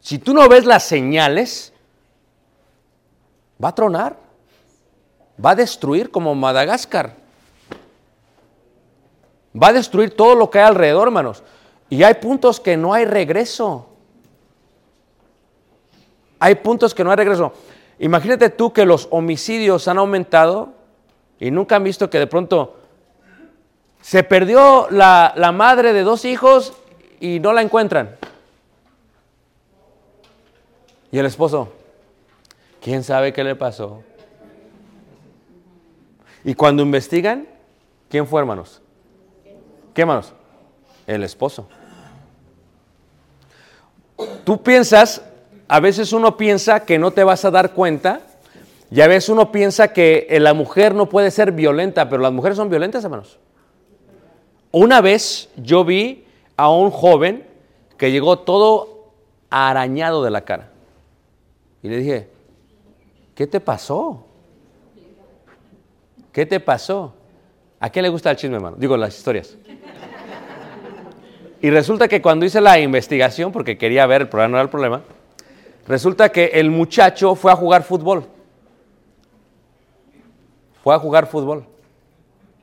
si 0.00 0.18
tú 0.18 0.34
no 0.34 0.48
ves 0.48 0.64
las 0.64 0.84
señales, 0.84 1.72
va 3.62 3.68
a 3.68 3.74
tronar, 3.74 4.16
va 5.44 5.50
a 5.50 5.54
destruir 5.54 6.10
como 6.10 6.34
Madagascar. 6.34 7.16
Va 9.60 9.68
a 9.68 9.72
destruir 9.72 10.14
todo 10.14 10.34
lo 10.34 10.50
que 10.50 10.58
hay 10.58 10.66
alrededor, 10.66 11.08
hermanos. 11.08 11.42
Y 11.88 12.02
hay 12.02 12.14
puntos 12.14 12.60
que 12.60 12.76
no 12.76 12.92
hay 12.92 13.04
regreso. 13.04 13.88
Hay 16.38 16.56
puntos 16.56 16.94
que 16.94 17.02
no 17.02 17.10
hay 17.10 17.16
regreso. 17.16 17.52
Imagínate 17.98 18.50
tú 18.50 18.72
que 18.72 18.84
los 18.84 19.08
homicidios 19.10 19.88
han 19.88 19.98
aumentado 19.98 20.74
y 21.40 21.50
nunca 21.50 21.76
han 21.76 21.84
visto 21.84 22.10
que 22.10 22.18
de 22.18 22.26
pronto 22.26 22.76
se 24.06 24.22
perdió 24.22 24.86
la, 24.90 25.32
la 25.34 25.50
madre 25.50 25.92
de 25.92 26.04
dos 26.04 26.24
hijos 26.24 26.74
y 27.18 27.40
no 27.40 27.52
la 27.52 27.60
encuentran. 27.60 28.14
Y 31.10 31.18
el 31.18 31.26
esposo, 31.26 31.72
¿quién 32.80 33.02
sabe 33.02 33.32
qué 33.32 33.42
le 33.42 33.56
pasó? 33.56 34.04
Y 36.44 36.54
cuando 36.54 36.84
investigan, 36.84 37.48
¿quién 38.08 38.28
fue, 38.28 38.40
hermanos? 38.40 38.80
¿Qué, 39.92 40.02
hermanos? 40.02 40.32
El 41.08 41.24
esposo. 41.24 41.66
Tú 44.44 44.62
piensas, 44.62 45.20
a 45.66 45.80
veces 45.80 46.12
uno 46.12 46.36
piensa 46.36 46.84
que 46.84 46.96
no 46.96 47.10
te 47.10 47.24
vas 47.24 47.44
a 47.44 47.50
dar 47.50 47.72
cuenta, 47.72 48.20
y 48.88 49.00
a 49.00 49.08
veces 49.08 49.30
uno 49.30 49.50
piensa 49.50 49.92
que 49.92 50.28
la 50.40 50.54
mujer 50.54 50.94
no 50.94 51.08
puede 51.08 51.32
ser 51.32 51.50
violenta, 51.50 52.08
pero 52.08 52.22
las 52.22 52.32
mujeres 52.32 52.56
son 52.56 52.70
violentas, 52.70 53.02
hermanos. 53.02 53.40
Una 54.70 55.00
vez 55.00 55.48
yo 55.56 55.84
vi 55.84 56.24
a 56.56 56.70
un 56.70 56.90
joven 56.90 57.46
que 57.96 58.10
llegó 58.10 58.40
todo 58.40 59.12
arañado 59.50 60.22
de 60.22 60.30
la 60.30 60.42
cara. 60.42 60.70
Y 61.82 61.88
le 61.88 61.98
dije, 61.98 62.28
¿qué 63.34 63.46
te 63.46 63.60
pasó? 63.60 64.24
¿Qué 66.32 66.44
te 66.44 66.60
pasó? 66.60 67.14
¿A 67.80 67.90
quién 67.90 68.02
le 68.02 68.08
gusta 68.08 68.30
el 68.30 68.36
chisme, 68.36 68.56
hermano? 68.56 68.76
Digo, 68.78 68.96
las 68.96 69.16
historias. 69.16 69.56
Y 71.60 71.70
resulta 71.70 72.08
que 72.08 72.20
cuando 72.20 72.44
hice 72.44 72.60
la 72.60 72.78
investigación, 72.78 73.52
porque 73.52 73.78
quería 73.78 74.06
ver, 74.06 74.22
el 74.22 74.28
problema 74.28 74.48
no 74.48 74.56
era 74.56 74.64
el 74.64 74.68
problema, 74.68 75.02
resulta 75.86 76.28
que 76.28 76.46
el 76.54 76.70
muchacho 76.70 77.34
fue 77.34 77.52
a 77.52 77.56
jugar 77.56 77.82
fútbol. 77.82 78.26
Fue 80.82 80.94
a 80.94 80.98
jugar 80.98 81.26
fútbol. 81.26 81.66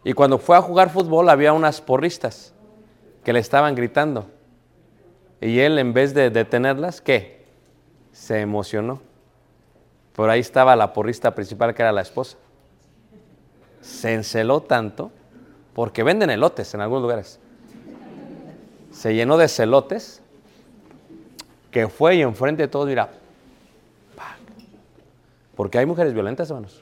Y 0.04 0.14
cuando 0.14 0.38
fue 0.38 0.58
a 0.58 0.62
jugar 0.62 0.90
fútbol 0.90 1.30
había 1.30 1.54
unas 1.54 1.82
porristas 1.82 2.54
que 3.24 3.34
le 3.34 3.40
estaban 3.40 3.76
gritando. 3.76 4.28
Y 5.40 5.60
él, 5.60 5.80
en 5.80 5.94
vez 5.94 6.14
de 6.14 6.30
detenerlas, 6.30 7.02
¿qué? 7.02 7.46
Se 8.12 8.42
emocionó. 8.42 9.02
Por 10.14 10.30
ahí 10.30 10.40
estaba 10.40 10.76
la 10.76 10.94
porrista 10.94 11.34
principal, 11.34 11.74
que 11.74 11.82
era 11.82 11.92
la 11.92 12.02
esposa. 12.02 12.38
Se 13.82 14.14
enceló 14.14 14.62
tanto, 14.62 15.12
porque 15.74 16.04
venden 16.04 16.30
elotes 16.30 16.74
en 16.74 16.82
algunos 16.82 17.02
lugares. 17.02 17.40
Se 18.92 19.16
llenó 19.16 19.38
de 19.38 19.48
celotes, 19.48 20.22
que 21.72 21.88
fue 21.88 22.18
y 22.18 22.22
enfrente 22.22 22.62
de 22.62 22.68
todos, 22.68 22.94
¡pac! 22.96 23.10
porque 25.56 25.80
hay 25.80 25.86
mujeres 25.86 26.14
violentas, 26.14 26.50
hermanos. 26.50 26.80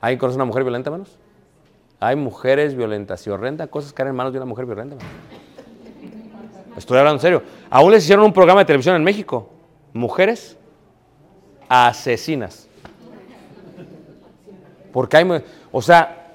¿Hay 0.00 0.18
conoce 0.18 0.36
una 0.36 0.44
mujer 0.44 0.62
violenta, 0.64 0.90
hermanos? 0.90 1.16
Hay 2.02 2.16
mujeres 2.16 2.74
violentas 2.74 3.24
y 3.28 3.30
horrendas 3.30 3.68
cosas 3.68 3.92
caen 3.92 4.08
en 4.08 4.16
manos 4.16 4.32
de 4.32 4.40
una 4.40 4.46
mujer 4.46 4.66
violenta. 4.66 4.96
Estoy 6.76 6.98
hablando 6.98 7.18
en 7.18 7.20
serio. 7.20 7.42
Aún 7.70 7.92
les 7.92 8.02
hicieron 8.02 8.24
un 8.24 8.32
programa 8.32 8.62
de 8.62 8.64
televisión 8.64 8.96
en 8.96 9.04
México. 9.04 9.48
Mujeres 9.92 10.56
asesinas. 11.68 12.68
Porque 14.92 15.16
hay, 15.16 15.42
o 15.70 15.80
sea, 15.80 16.32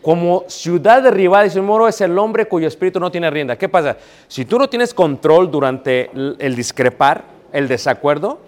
como 0.00 0.44
ciudad 0.48 1.02
derribada, 1.02 1.44
dice 1.44 1.60
Moro, 1.60 1.86
es 1.86 2.00
el 2.00 2.18
hombre 2.18 2.48
cuyo 2.48 2.66
espíritu 2.66 2.98
no 2.98 3.10
tiene 3.10 3.28
rienda. 3.28 3.58
¿Qué 3.58 3.68
pasa? 3.68 3.98
Si 4.26 4.46
tú 4.46 4.58
no 4.58 4.70
tienes 4.70 4.94
control 4.94 5.50
durante 5.50 6.10
el 6.14 6.56
discrepar, 6.56 7.24
el 7.52 7.68
desacuerdo, 7.68 8.38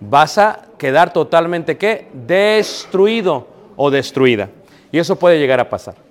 vas 0.00 0.36
a 0.36 0.66
quedar 0.76 1.14
totalmente, 1.14 1.78
¿qué? 1.78 2.08
Destruido 2.12 3.46
o 3.74 3.90
destruida. 3.90 4.50
Y 4.92 4.98
eso 4.98 5.16
puede 5.16 5.38
llegar 5.38 5.60
a 5.60 5.70
pasar. 5.70 6.09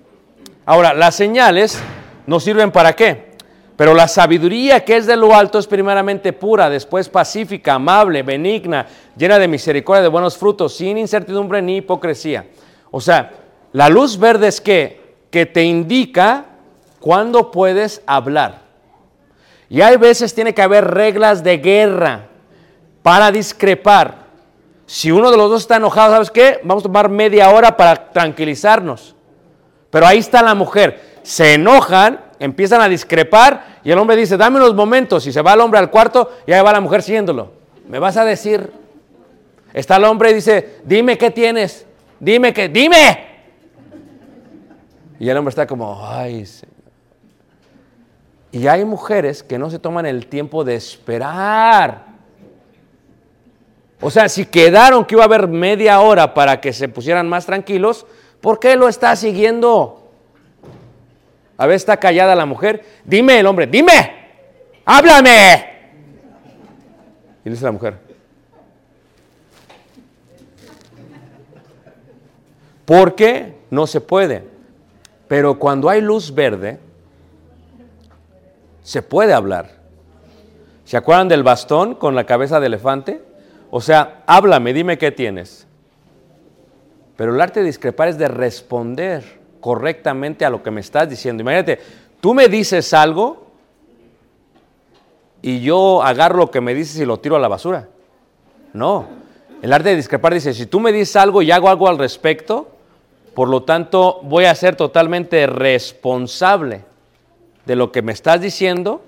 Ahora, 0.69 0.93
las 0.93 1.15
señales 1.15 1.81
nos 2.27 2.43
sirven 2.43 2.69
para 2.71 2.95
qué? 2.95 3.31
Pero 3.75 3.95
la 3.95 4.07
sabiduría 4.07 4.85
que 4.85 4.97
es 4.97 5.07
de 5.07 5.17
lo 5.17 5.33
alto 5.33 5.57
es 5.57 5.65
primeramente 5.65 6.31
pura, 6.31 6.69
después 6.69 7.09
pacífica, 7.09 7.73
amable, 7.73 8.21
benigna, 8.21 8.85
llena 9.17 9.39
de 9.39 9.47
misericordia, 9.47 10.03
de 10.03 10.09
buenos 10.09 10.37
frutos, 10.37 10.77
sin 10.77 10.99
incertidumbre 10.99 11.59
ni 11.63 11.77
hipocresía. 11.77 12.45
O 12.91 13.01
sea, 13.01 13.31
la 13.73 13.89
luz 13.89 14.19
verde 14.19 14.47
es 14.47 14.61
que, 14.61 15.15
que 15.31 15.47
te 15.47 15.63
indica 15.63 16.45
cuándo 16.99 17.49
puedes 17.49 18.03
hablar. 18.05 18.61
Y 19.69 19.81
hay 19.81 19.97
veces 19.97 20.35
tiene 20.35 20.53
que 20.53 20.61
haber 20.61 20.85
reglas 20.85 21.43
de 21.43 21.57
guerra 21.57 22.27
para 23.01 23.31
discrepar. 23.31 24.27
Si 24.85 25.09
uno 25.09 25.31
de 25.31 25.37
los 25.37 25.49
dos 25.49 25.61
está 25.63 25.77
enojado, 25.77 26.13
¿sabes 26.13 26.29
qué? 26.29 26.59
Vamos 26.63 26.83
a 26.83 26.85
tomar 26.89 27.09
media 27.09 27.49
hora 27.49 27.75
para 27.75 28.11
tranquilizarnos. 28.11 29.15
Pero 29.89 30.05
ahí 30.05 30.19
está 30.19 30.41
la 30.41 30.55
mujer. 30.55 31.19
Se 31.23 31.55
enojan, 31.55 32.19
empiezan 32.39 32.81
a 32.81 32.89
discrepar 32.89 33.79
y 33.83 33.91
el 33.91 33.97
hombre 33.97 34.15
dice, 34.15 34.37
dame 34.37 34.57
unos 34.57 34.75
momentos. 34.75 35.25
Y 35.27 35.31
se 35.31 35.41
va 35.41 35.53
el 35.53 35.61
hombre 35.61 35.79
al 35.79 35.89
cuarto 35.89 36.31
y 36.45 36.51
ahí 36.51 36.63
va 36.63 36.73
la 36.73 36.81
mujer 36.81 37.01
siguiéndolo. 37.01 37.51
¿Me 37.87 37.99
vas 37.99 38.17
a 38.17 38.25
decir? 38.25 38.71
Está 39.73 39.97
el 39.97 40.05
hombre 40.05 40.31
y 40.31 40.35
dice, 40.35 40.79
dime 40.83 41.17
qué 41.17 41.31
tienes. 41.31 41.85
Dime 42.19 42.53
qué, 42.53 42.69
dime. 42.69 43.27
Y 45.19 45.29
el 45.29 45.37
hombre 45.37 45.49
está 45.49 45.67
como, 45.67 46.07
ay. 46.07 46.45
Y 48.51 48.67
hay 48.67 48.85
mujeres 48.85 49.43
que 49.43 49.59
no 49.59 49.69
se 49.69 49.79
toman 49.79 50.05
el 50.05 50.27
tiempo 50.27 50.63
de 50.63 50.75
esperar. 50.75 52.09
O 54.01 54.09
sea, 54.09 54.29
si 54.29 54.45
quedaron 54.45 55.05
que 55.05 55.15
iba 55.15 55.23
a 55.23 55.25
haber 55.25 55.47
media 55.47 55.99
hora 55.99 56.33
para 56.33 56.61
que 56.61 56.71
se 56.71 56.87
pusieran 56.87 57.27
más 57.27 57.45
tranquilos, 57.45 58.05
¿por 58.41 58.59
qué 58.59 58.75
lo 58.75 58.87
está 58.87 59.15
siguiendo? 59.15 60.11
A 61.57 61.67
ver, 61.67 61.75
está 61.75 61.97
callada 61.97 62.35
la 62.35 62.45
mujer. 62.45 62.85
Dime 63.03 63.39
el 63.39 63.45
hombre, 63.45 63.67
dime, 63.67 63.91
háblame. 64.85 65.65
Y 67.43 67.49
dice 67.49 67.65
la 67.65 67.71
mujer. 67.71 67.97
¿Por 72.85 73.13
qué? 73.13 73.55
No 73.69 73.85
se 73.85 74.01
puede. 74.01 74.43
Pero 75.27 75.59
cuando 75.59 75.89
hay 75.89 76.01
luz 76.01 76.33
verde, 76.33 76.79
se 78.81 79.03
puede 79.03 79.33
hablar. 79.33 79.69
¿Se 80.85 80.97
acuerdan 80.97 81.27
del 81.27 81.43
bastón 81.43 81.93
con 81.93 82.15
la 82.15 82.25
cabeza 82.25 82.59
de 82.59 82.65
elefante? 82.65 83.21
O 83.69 83.79
sea, 83.79 84.23
háblame, 84.25 84.73
dime 84.73 84.97
qué 84.97 85.11
tienes. 85.11 85.67
Pero 87.19 87.35
el 87.35 87.41
arte 87.41 87.59
de 87.59 87.65
discrepar 87.65 88.07
es 88.07 88.17
de 88.17 88.29
responder 88.29 89.41
correctamente 89.59 90.45
a 90.45 90.49
lo 90.49 90.63
que 90.63 90.71
me 90.71 90.79
estás 90.79 91.09
diciendo. 91.09 91.41
Imagínate, 91.41 91.77
tú 92.21 92.33
me 92.33 92.47
dices 92.47 92.93
algo 92.93 93.47
y 95.41 95.59
yo 95.59 96.01
agarro 96.01 96.37
lo 96.37 96.49
que 96.49 96.61
me 96.61 96.73
dices 96.73 96.97
y 97.01 97.05
lo 97.05 97.19
tiro 97.19 97.35
a 97.35 97.39
la 97.39 97.49
basura. 97.49 97.89
No. 98.71 99.05
El 99.61 99.73
arte 99.73 99.89
de 99.89 99.97
discrepar 99.97 100.33
dice, 100.33 100.53
si 100.53 100.65
tú 100.65 100.79
me 100.79 100.93
dices 100.93 101.17
algo 101.17 101.41
y 101.41 101.51
hago 101.51 101.67
algo 101.67 101.89
al 101.89 101.97
respecto, 101.97 102.69
por 103.35 103.49
lo 103.49 103.63
tanto 103.63 104.21
voy 104.23 104.45
a 104.45 104.55
ser 104.55 104.77
totalmente 104.77 105.45
responsable 105.45 106.85
de 107.65 107.75
lo 107.75 107.91
que 107.91 108.01
me 108.01 108.13
estás 108.13 108.39
diciendo 108.39 109.01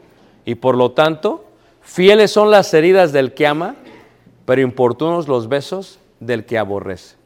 y 0.43 0.55
por 0.55 0.75
lo 0.75 0.91
tanto 0.91 1.45
fieles 1.79 2.29
son 2.31 2.51
las 2.51 2.73
heridas 2.73 3.13
del 3.13 3.33
que 3.33 3.47
ama, 3.47 3.75
pero 4.43 4.59
importunos 4.59 5.29
los 5.29 5.47
besos 5.47 5.97
del 6.19 6.45
que 6.45 6.57
aborrece. 6.57 7.20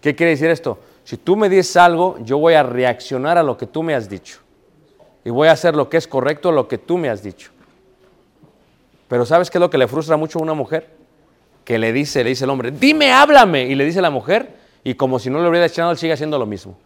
¿Qué 0.00 0.14
quiere 0.14 0.30
decir 0.30 0.50
esto? 0.50 0.78
Si 1.04 1.16
tú 1.16 1.36
me 1.36 1.48
dices 1.48 1.76
algo, 1.76 2.18
yo 2.20 2.38
voy 2.38 2.54
a 2.54 2.62
reaccionar 2.62 3.38
a 3.38 3.42
lo 3.42 3.56
que 3.56 3.66
tú 3.66 3.82
me 3.82 3.94
has 3.94 4.08
dicho. 4.08 4.40
Y 5.24 5.30
voy 5.30 5.48
a 5.48 5.52
hacer 5.52 5.74
lo 5.74 5.88
que 5.88 5.96
es 5.96 6.06
correcto, 6.06 6.52
lo 6.52 6.68
que 6.68 6.78
tú 6.78 6.98
me 6.98 7.08
has 7.08 7.22
dicho. 7.22 7.50
Pero 9.08 9.24
¿sabes 9.24 9.50
qué 9.50 9.58
es 9.58 9.60
lo 9.60 9.70
que 9.70 9.78
le 9.78 9.88
frustra 9.88 10.16
mucho 10.16 10.38
a 10.38 10.42
una 10.42 10.54
mujer? 10.54 10.88
Que 11.64 11.78
le 11.78 11.92
dice, 11.92 12.22
le 12.22 12.30
dice 12.30 12.44
el 12.44 12.50
hombre, 12.50 12.70
dime, 12.70 13.10
háblame. 13.10 13.64
Y 13.64 13.74
le 13.74 13.84
dice 13.84 14.00
la 14.00 14.10
mujer, 14.10 14.54
y 14.84 14.94
como 14.94 15.18
si 15.18 15.30
no 15.30 15.40
le 15.42 15.48
hubiera 15.48 15.66
echado, 15.66 15.90
él 15.90 15.98
sigue 15.98 16.12
haciendo 16.12 16.38
lo 16.38 16.46
mismo. 16.46 16.78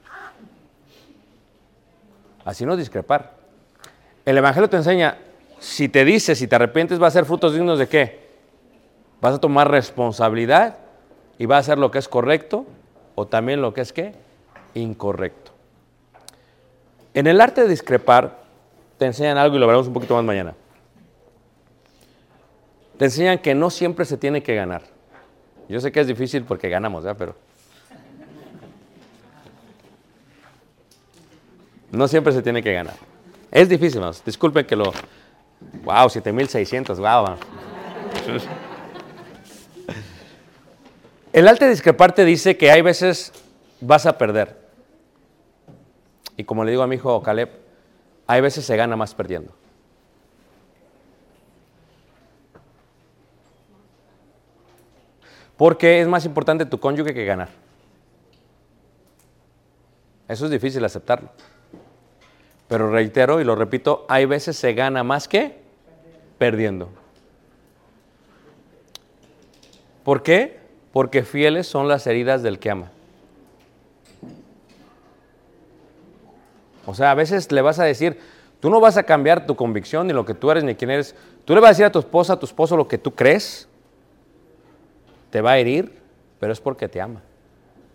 Así 2.44 2.64
no 2.64 2.77
discrepar. 2.77 3.35
El 4.25 4.38
Evangelio 4.38 4.70
te 4.70 4.77
enseña, 4.77 5.18
si 5.59 5.88
te 5.88 6.05
dices, 6.05 6.38
si 6.38 6.46
te 6.46 6.57
arrepientes, 6.57 7.01
va 7.03 7.09
a 7.09 7.11
ser 7.11 7.25
frutos 7.25 7.55
dignos 7.55 7.79
de 7.79 7.88
qué? 7.88 8.22
Vas 9.20 9.35
a 9.35 9.40
tomar 9.40 9.70
responsabilidad 9.70 10.79
y 11.38 11.46
vas 11.46 11.57
a 11.57 11.61
hacer 11.61 11.79
lo 11.79 11.90
que 11.90 11.98
es 11.98 12.09
correcto 12.09 12.66
o 13.23 13.27
también 13.27 13.63
lo 13.63 13.73
que 13.73 13.81
es 13.81 13.93
qué? 13.93 14.13
Incorrecto. 14.75 15.53
En 17.15 17.27
el 17.27 17.41
arte 17.41 17.63
de 17.63 17.69
discrepar 17.69 18.43
te 18.99 19.07
enseñan 19.07 19.39
algo 19.39 19.57
y 19.57 19.59
lo 19.61 19.67
veremos 19.67 19.87
un 19.87 19.93
poquito 19.93 20.15
más 20.15 20.25
mañana. 20.25 20.55
Te 22.99 23.05
enseñan 23.07 23.39
que 23.39 23.55
no 23.55 23.71
siempre 23.71 24.05
se 24.05 24.17
tiene 24.17 24.43
que 24.43 24.55
ganar. 24.55 24.83
Yo 25.69 25.81
sé 25.81 25.93
que 25.93 26.01
es 26.01 26.07
difícil 26.07 26.45
porque 26.45 26.69
ganamos, 26.69 27.05
¿verdad? 27.05 27.17
Pero 27.19 27.37
no 31.91 32.09
siempre 32.09 32.33
se 32.33 32.43
tiene 32.43 32.63
que 32.63 32.73
ganar. 32.73 32.95
Es 33.51 33.69
difícil, 33.69 33.99
hermanos. 33.99 34.23
Disculpen 34.25 34.67
que 34.67 34.77
lo... 34.77 34.93
Wow, 35.85 36.11
7600, 36.11 36.99
wow. 36.99 37.37
El 41.33 41.49
arte 41.49 41.65
de 41.65 41.71
discrepar 41.71 42.15
te 42.15 42.27
dice 42.27 42.59
que 42.59 42.71
hay 42.71 42.83
veces 42.83 43.33
vas 43.81 44.05
a 44.05 44.19
perder. 44.19 44.57
Y 46.37 46.45
como 46.45 46.65
le 46.65 46.71
digo 46.71 46.83
a 46.83 46.87
mi 46.87 46.97
hijo 46.97 47.23
Caleb, 47.23 47.51
hay 48.27 48.41
veces 48.43 48.67
se 48.67 48.77
gana 48.77 48.97
más 48.97 49.15
perdiendo. 49.15 49.53
Porque 55.57 56.01
es 56.01 56.09
más 56.09 56.25
importante 56.27 56.67
tu 56.67 56.79
cónyuge 56.79 57.15
que 57.15 57.25
ganar. 57.25 57.49
Eso 60.29 60.45
es 60.47 60.51
difícil 60.51 60.85
aceptarlo. 60.85 61.31
Pero 62.69 62.91
reitero 62.91 63.41
y 63.41 63.45
lo 63.45 63.55
repito, 63.55 64.05
hay 64.09 64.25
veces 64.27 64.57
se 64.57 64.75
gana 64.75 65.03
más 65.03 65.29
que 65.29 65.61
perdiendo. 66.39 66.91
¿Por 70.05 70.23
qué? 70.23 70.62
Porque 70.93 71.23
fieles 71.23 71.67
son 71.67 71.88
las 71.88 72.07
heridas 72.07 72.43
del 72.43 72.59
que 72.59 72.71
ama. 72.71 72.90
O 76.85 76.95
sea, 76.95 77.11
a 77.11 77.15
veces 77.15 77.51
le 77.53 77.63
vas 77.63 77.79
a 77.79 77.85
decir, 77.85 78.19
tú 78.61 78.69
no 78.69 78.81
vas 78.81 78.97
a 78.97 79.05
cambiar 79.05 79.47
tu 79.47 79.57
convicción, 79.57 80.07
ni 80.07 80.13
lo 80.13 80.25
que 80.25 80.35
tú 80.35 80.51
eres, 80.51 80.65
ni 80.65 80.75
quién 80.75 80.90
eres. 80.90 81.15
Tú 81.45 81.55
le 81.55 81.61
vas 81.61 81.69
a 81.69 81.73
decir 81.73 81.85
a 81.87 81.93
tu 81.93 81.99
esposa, 81.99 82.35
a 82.35 82.38
tu 82.38 82.47
esposo 82.47 82.77
lo 82.77 82.88
que 82.88 82.99
tú 82.99 83.15
crees. 83.15 83.69
Te 85.31 85.40
va 85.40 85.53
a 85.53 85.59
herir, 85.59 85.99
pero 86.38 86.53
es 86.53 86.61
porque 86.61 86.88
te 86.88 87.01
ama. 87.01 87.23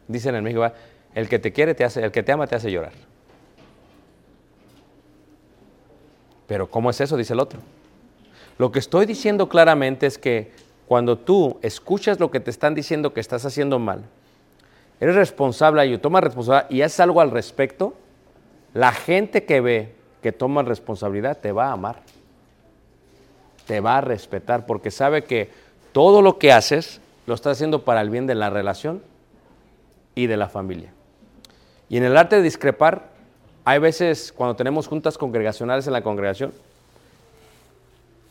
Dicen 0.08 0.36
en 0.36 0.44
México, 0.44 0.72
el 1.14 1.30
que 1.30 1.38
te 1.38 1.52
quiere 1.52 1.76
te 1.76 1.84
hace, 1.84 2.04
el 2.04 2.12
que 2.12 2.24
te 2.24 2.32
ama 2.32 2.48
te 2.48 2.56
hace 2.56 2.72
llorar. 2.72 2.94
Pero 6.48 6.70
¿cómo 6.70 6.90
es 6.90 7.02
eso? 7.02 7.18
Dice 7.18 7.34
el 7.34 7.42
otro. 7.42 7.60
Lo 8.58 8.72
que 8.72 8.80
estoy 8.80 9.06
diciendo 9.06 9.50
claramente 9.50 10.08
es 10.08 10.18
que 10.18 10.52
cuando 10.88 11.18
tú 11.18 11.60
escuchas 11.62 12.20
lo 12.20 12.32
que 12.32 12.40
te 12.40 12.50
están 12.50 12.74
diciendo 12.74 13.14
que 13.14 13.20
estás 13.20 13.46
haciendo 13.46 13.78
mal, 13.78 14.04
eres 15.00 15.16
responsable 15.16 15.86
y 15.86 15.98
tomas 15.98 16.24
responsabilidad 16.24 16.70
y 16.70 16.82
haces 16.82 17.00
algo 17.02 17.22
al 17.22 17.32
respecto, 17.32 17.94
la 18.74 18.92
gente 18.92 19.44
que 19.44 19.60
ve 19.62 19.96
que 20.22 20.32
toma 20.32 20.64
responsabilidad 20.64 21.38
te 21.38 21.52
va 21.52 21.68
a 21.68 21.72
amar, 21.74 22.02
te 23.66 23.82
va 23.82 23.98
a 23.98 24.02
respetar, 24.02 24.66
porque 24.66 24.92
sabe 24.92 25.24
que 25.24 25.50
todo 25.92 26.22
lo 26.22 26.38
que 26.40 26.52
haces 26.52 27.02
lo 27.26 27.34
estás 27.34 27.58
haciendo 27.58 27.84
para 27.84 28.02
el 28.02 28.10
bien 28.10 28.26
de 28.26 28.36
la 28.36 28.50
relación 28.50 29.02
y 30.16 30.28
de 30.28 30.38
la 30.38 30.48
familia. 30.48 30.94
Y 31.90 31.98
en 31.98 32.04
el 32.04 32.16
arte 32.16 32.38
de 32.38 32.42
discrepar, 32.42 33.10
hay 33.66 33.80
veces 33.80 34.32
cuando 34.32 34.56
tenemos 34.56 34.88
juntas 34.88 35.18
congregacionales 35.18 35.86
en 35.88 35.94
la 35.94 36.02
congregación, 36.02 36.54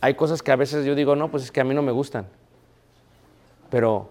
hay 0.01 0.15
cosas 0.15 0.43
que 0.43 0.53
a 0.53 0.57
veces 0.57 0.87
yo 0.87 0.95
digo, 0.95 1.17
no, 1.17 1.31
pues 1.31 1.45
es 1.45 1.53
que 1.53 1.61
a 1.61 1.65
mí 1.65 1.75
no 1.75 1.83
me 1.83 1.93
gustan. 1.93 2.27
Pero, 3.77 4.11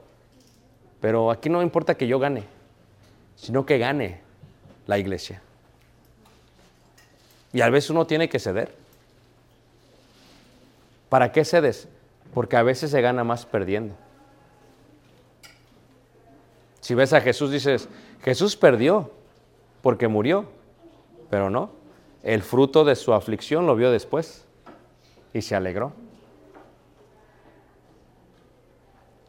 pero 1.01 1.32
aquí 1.32 1.49
no 1.49 1.63
importa 1.63 1.95
que 1.95 2.05
yo 2.05 2.20
gane, 2.20 2.43
sino 3.36 3.66
que 3.66 3.80
gane 3.80 4.22
la 4.86 4.99
iglesia. 4.99 5.41
Y 7.51 7.61
a 7.61 7.70
veces 7.72 7.89
uno 7.89 8.05
tiene 8.05 8.30
que 8.30 8.38
ceder. 8.38 8.76
¿Para 11.09 11.32
qué 11.32 11.43
cedes? 11.43 11.88
Porque 12.32 12.57
a 12.57 12.61
veces 12.61 12.91
se 12.91 13.01
gana 13.01 13.24
más 13.24 13.47
perdiendo. 13.47 13.95
Si 16.80 16.93
ves 16.93 17.13
a 17.13 17.22
Jesús, 17.22 17.49
dices, 17.49 17.89
Jesús 18.24 18.55
perdió 18.55 19.09
porque 19.82 20.07
murió, 20.07 20.45
pero 21.32 21.49
no. 21.49 21.72
El 22.22 22.43
fruto 22.43 22.86
de 22.86 22.95
su 22.95 23.16
aflicción 23.16 23.66
lo 23.66 23.76
vio 23.76 23.89
después 23.89 24.45
y 25.34 25.41
se 25.41 25.55
alegró. 25.55 26.05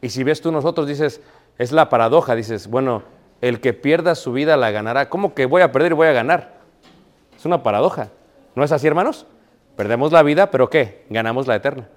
Y 0.06 0.08
si 0.08 0.22
ves 0.22 0.40
tú 0.40 0.52
nosotros, 0.52 0.86
dices, 0.86 1.20
es 1.58 1.72
la 1.72 1.88
paradoja, 1.88 2.36
dices, 2.36 2.68
bueno, 2.68 3.02
el 3.40 3.60
que 3.60 3.72
pierda 3.72 4.14
su 4.14 4.32
vida 4.32 4.56
la 4.56 4.70
ganará. 4.70 5.08
¿Cómo 5.08 5.34
que 5.34 5.46
voy 5.46 5.62
a 5.62 5.72
perder 5.72 5.90
y 5.90 5.94
voy 5.96 6.06
a 6.06 6.12
ganar? 6.12 6.60
Es 7.36 7.44
una 7.44 7.64
paradoja. 7.64 8.10
¿No 8.54 8.62
es 8.62 8.70
así, 8.70 8.86
hermanos? 8.86 9.26
Perdemos 9.74 10.12
la 10.12 10.22
vida, 10.22 10.52
pero 10.52 10.70
¿qué? 10.70 11.02
Ganamos 11.10 11.48
la 11.48 11.56
eterna. 11.56 11.88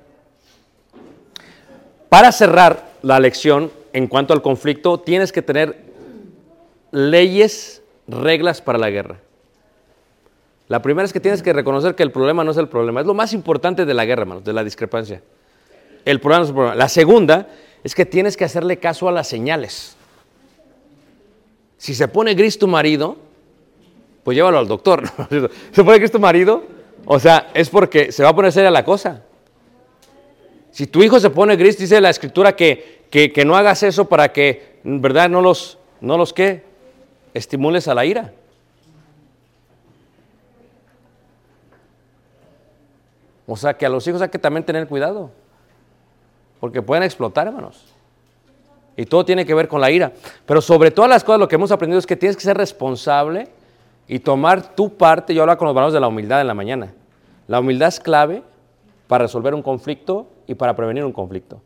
Para 2.09 2.31
cerrar 2.31 2.89
la 3.03 3.19
lección 3.19 3.71
en 3.93 4.07
cuanto 4.07 4.33
al 4.33 4.41
conflicto, 4.41 4.99
tienes 4.99 5.31
que 5.31 5.43
tener 5.43 5.79
leyes, 6.89 7.83
reglas 8.07 8.59
para 8.59 8.79
la 8.79 8.89
guerra. 8.89 9.17
La 10.67 10.81
primera 10.81 11.05
es 11.05 11.13
que 11.13 11.19
tienes 11.19 11.43
que 11.43 11.53
reconocer 11.53 11.93
que 11.93 12.01
el 12.01 12.11
problema 12.11 12.43
no 12.43 12.49
es 12.49 12.57
el 12.57 12.69
problema. 12.69 13.01
Es 13.01 13.05
lo 13.05 13.13
más 13.13 13.33
importante 13.33 13.85
de 13.85 13.93
la 13.93 14.05
guerra, 14.05 14.23
hermanos, 14.23 14.43
de 14.43 14.53
la 14.53 14.63
discrepancia. 14.63 15.21
El 16.05 16.19
problema 16.19 16.39
no 16.39 16.43
es 16.45 16.49
el 16.49 16.55
problema. 16.55 16.75
La 16.75 16.89
segunda 16.89 17.47
es 17.83 17.95
que 17.95 18.05
tienes 18.05 18.35
que 18.37 18.45
hacerle 18.45 18.77
caso 18.77 19.07
a 19.07 19.11
las 19.11 19.27
señales. 19.27 19.95
Si 21.77 21.95
se 21.95 22.07
pone 22.07 22.33
gris 22.33 22.59
tu 22.59 22.67
marido, 22.67 23.17
pues 24.23 24.35
llévalo 24.35 24.59
al 24.59 24.67
doctor. 24.67 25.03
¿Se 25.71 25.83
pone 25.83 25.97
gris 25.99 26.11
tu 26.11 26.19
marido? 26.19 26.63
O 27.05 27.19
sea, 27.19 27.49
es 27.53 27.69
porque 27.69 28.11
se 28.11 28.23
va 28.23 28.29
a 28.29 28.35
poner 28.35 28.51
seria 28.51 28.69
la 28.69 28.83
cosa. 28.83 29.23
Si 30.71 30.87
tu 30.87 31.01
hijo 31.01 31.19
se 31.19 31.29
pone 31.29 31.55
gris, 31.55 31.77
dice 31.77 31.99
la 32.01 32.09
escritura 32.09 32.55
que, 32.55 33.05
que, 33.09 33.31
que 33.31 33.45
no 33.45 33.55
hagas 33.55 33.83
eso 33.83 34.05
para 34.05 34.31
que, 34.31 34.79
¿verdad? 34.83 35.29
No 35.29 35.41
los, 35.41 35.77
no 36.01 36.17
los 36.17 36.33
que 36.33 36.63
estimules 37.33 37.87
a 37.87 37.95
la 37.95 38.05
ira. 38.05 38.33
O 43.47 43.57
sea 43.57 43.75
que 43.75 43.85
a 43.85 43.89
los 43.89 44.05
hijos 44.07 44.21
hay 44.21 44.29
que 44.29 44.37
también 44.37 44.63
tener 44.63 44.87
cuidado. 44.87 45.31
Porque 46.59 46.81
pueden 46.81 47.03
explotar, 47.03 47.47
hermanos. 47.47 47.85
Y 48.97 49.05
todo 49.05 49.23
tiene 49.23 49.45
que 49.45 49.53
ver 49.53 49.67
con 49.67 49.79
la 49.79 49.89
ira. 49.89 50.11
Pero 50.45 50.61
sobre 50.61 50.91
todas 50.91 51.09
las 51.09 51.23
cosas 51.23 51.39
lo 51.39 51.47
que 51.47 51.55
hemos 51.55 51.71
aprendido 51.71 51.99
es 51.99 52.05
que 52.05 52.17
tienes 52.17 52.35
que 52.35 52.43
ser 52.43 52.57
responsable 52.57 53.47
y 54.07 54.19
tomar 54.19 54.75
tu 54.75 54.93
parte. 54.97 55.33
Yo 55.33 55.41
hablaba 55.41 55.57
con 55.57 55.67
los 55.67 55.73
hermanos 55.73 55.93
de 55.93 55.99
la 56.01 56.07
humildad 56.07 56.41
en 56.41 56.47
la 56.47 56.53
mañana. 56.53 56.93
La 57.47 57.61
humildad 57.61 57.87
es 57.87 57.99
clave 57.99 58.43
para 59.07 59.23
resolver 59.23 59.55
un 59.55 59.61
conflicto 59.61 60.27
y 60.47 60.55
para 60.55 60.75
prevenir 60.75 61.05
un 61.05 61.13
conflicto. 61.13 61.61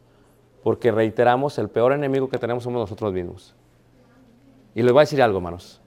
Porque 0.61 0.91
reiteramos, 0.91 1.57
el 1.57 1.69
peor 1.69 1.93
enemigo 1.93 2.29
que 2.29 2.37
tenemos 2.37 2.63
somos 2.63 2.79
nosotros 2.79 3.11
mismos. 3.11 3.55
Y 4.75 4.83
les 4.83 4.91
voy 4.91 4.99
a 4.99 5.03
decir 5.03 5.21
algo, 5.21 5.39
hermanos. 5.39 5.81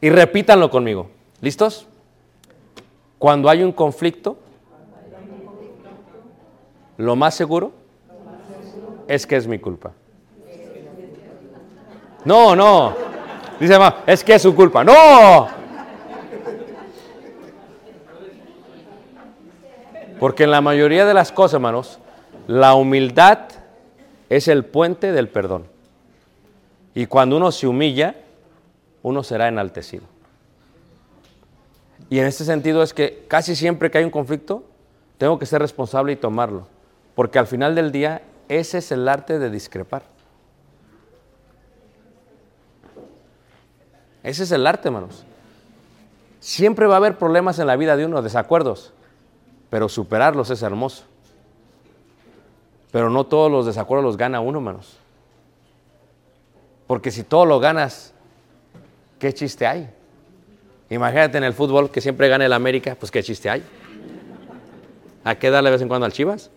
Y 0.00 0.10
repítanlo 0.10 0.70
conmigo. 0.70 1.08
¿Listos? 1.40 1.86
Cuando 3.18 3.48
hay 3.48 3.62
un 3.62 3.72
conflicto, 3.72 4.36
lo 6.96 7.14
más 7.14 7.34
seguro 7.34 7.77
es 9.08 9.26
que 9.26 9.36
es 9.36 9.46
mi 9.46 9.58
culpa. 9.58 9.92
No, 12.24 12.54
no. 12.54 12.94
Dice 13.58 13.72
mamá, 13.78 14.04
es 14.06 14.22
que 14.22 14.34
es 14.34 14.42
su 14.42 14.54
culpa. 14.54 14.84
No. 14.84 15.48
Porque 20.20 20.44
en 20.44 20.50
la 20.50 20.60
mayoría 20.60 21.06
de 21.06 21.14
las 21.14 21.32
cosas, 21.32 21.54
hermanos, 21.54 21.98
la 22.46 22.74
humildad 22.74 23.38
es 24.28 24.48
el 24.48 24.64
puente 24.64 25.12
del 25.12 25.28
perdón. 25.28 25.66
Y 26.94 27.06
cuando 27.06 27.36
uno 27.36 27.50
se 27.50 27.66
humilla, 27.66 28.16
uno 29.02 29.22
será 29.22 29.48
enaltecido. 29.48 30.04
Y 32.10 32.18
en 32.18 32.26
este 32.26 32.44
sentido 32.44 32.82
es 32.82 32.92
que 32.92 33.24
casi 33.28 33.54
siempre 33.54 33.90
que 33.90 33.98
hay 33.98 34.04
un 34.04 34.10
conflicto, 34.10 34.64
tengo 35.18 35.38
que 35.38 35.46
ser 35.46 35.60
responsable 35.60 36.12
y 36.12 36.16
tomarlo. 36.16 36.66
Porque 37.14 37.38
al 37.38 37.46
final 37.46 37.74
del 37.74 37.92
día, 37.92 38.22
ese 38.48 38.78
es 38.78 38.92
el 38.92 39.08
arte 39.08 39.38
de 39.38 39.50
discrepar. 39.50 40.02
Ese 44.22 44.42
es 44.42 44.52
el 44.52 44.66
arte, 44.66 44.88
hermanos. 44.88 45.24
Siempre 46.40 46.86
va 46.86 46.94
a 46.94 46.96
haber 46.98 47.18
problemas 47.18 47.58
en 47.58 47.66
la 47.66 47.76
vida 47.76 47.96
de 47.96 48.06
uno, 48.06 48.22
desacuerdos, 48.22 48.92
pero 49.70 49.88
superarlos 49.88 50.50
es 50.50 50.62
hermoso. 50.62 51.04
Pero 52.90 53.10
no 53.10 53.24
todos 53.24 53.50
los 53.50 53.66
desacuerdos 53.66 54.04
los 54.04 54.16
gana 54.16 54.40
uno, 54.40 54.58
hermanos. 54.58 54.98
Porque 56.86 57.10
si 57.10 57.22
todo 57.22 57.44
lo 57.44 57.60
ganas, 57.60 58.14
¿qué 59.18 59.32
chiste 59.34 59.66
hay? 59.66 59.90
Imagínate 60.90 61.36
en 61.36 61.44
el 61.44 61.52
fútbol 61.52 61.90
que 61.90 62.00
siempre 62.00 62.28
gane 62.28 62.46
el 62.46 62.52
América, 62.52 62.96
pues 62.98 63.10
¿qué 63.10 63.22
chiste 63.22 63.50
hay? 63.50 63.62
¿A 65.22 65.34
qué 65.34 65.50
darle 65.50 65.68
de 65.68 65.72
vez 65.72 65.82
en 65.82 65.88
cuando 65.88 66.06
al 66.06 66.12
Chivas? 66.12 66.50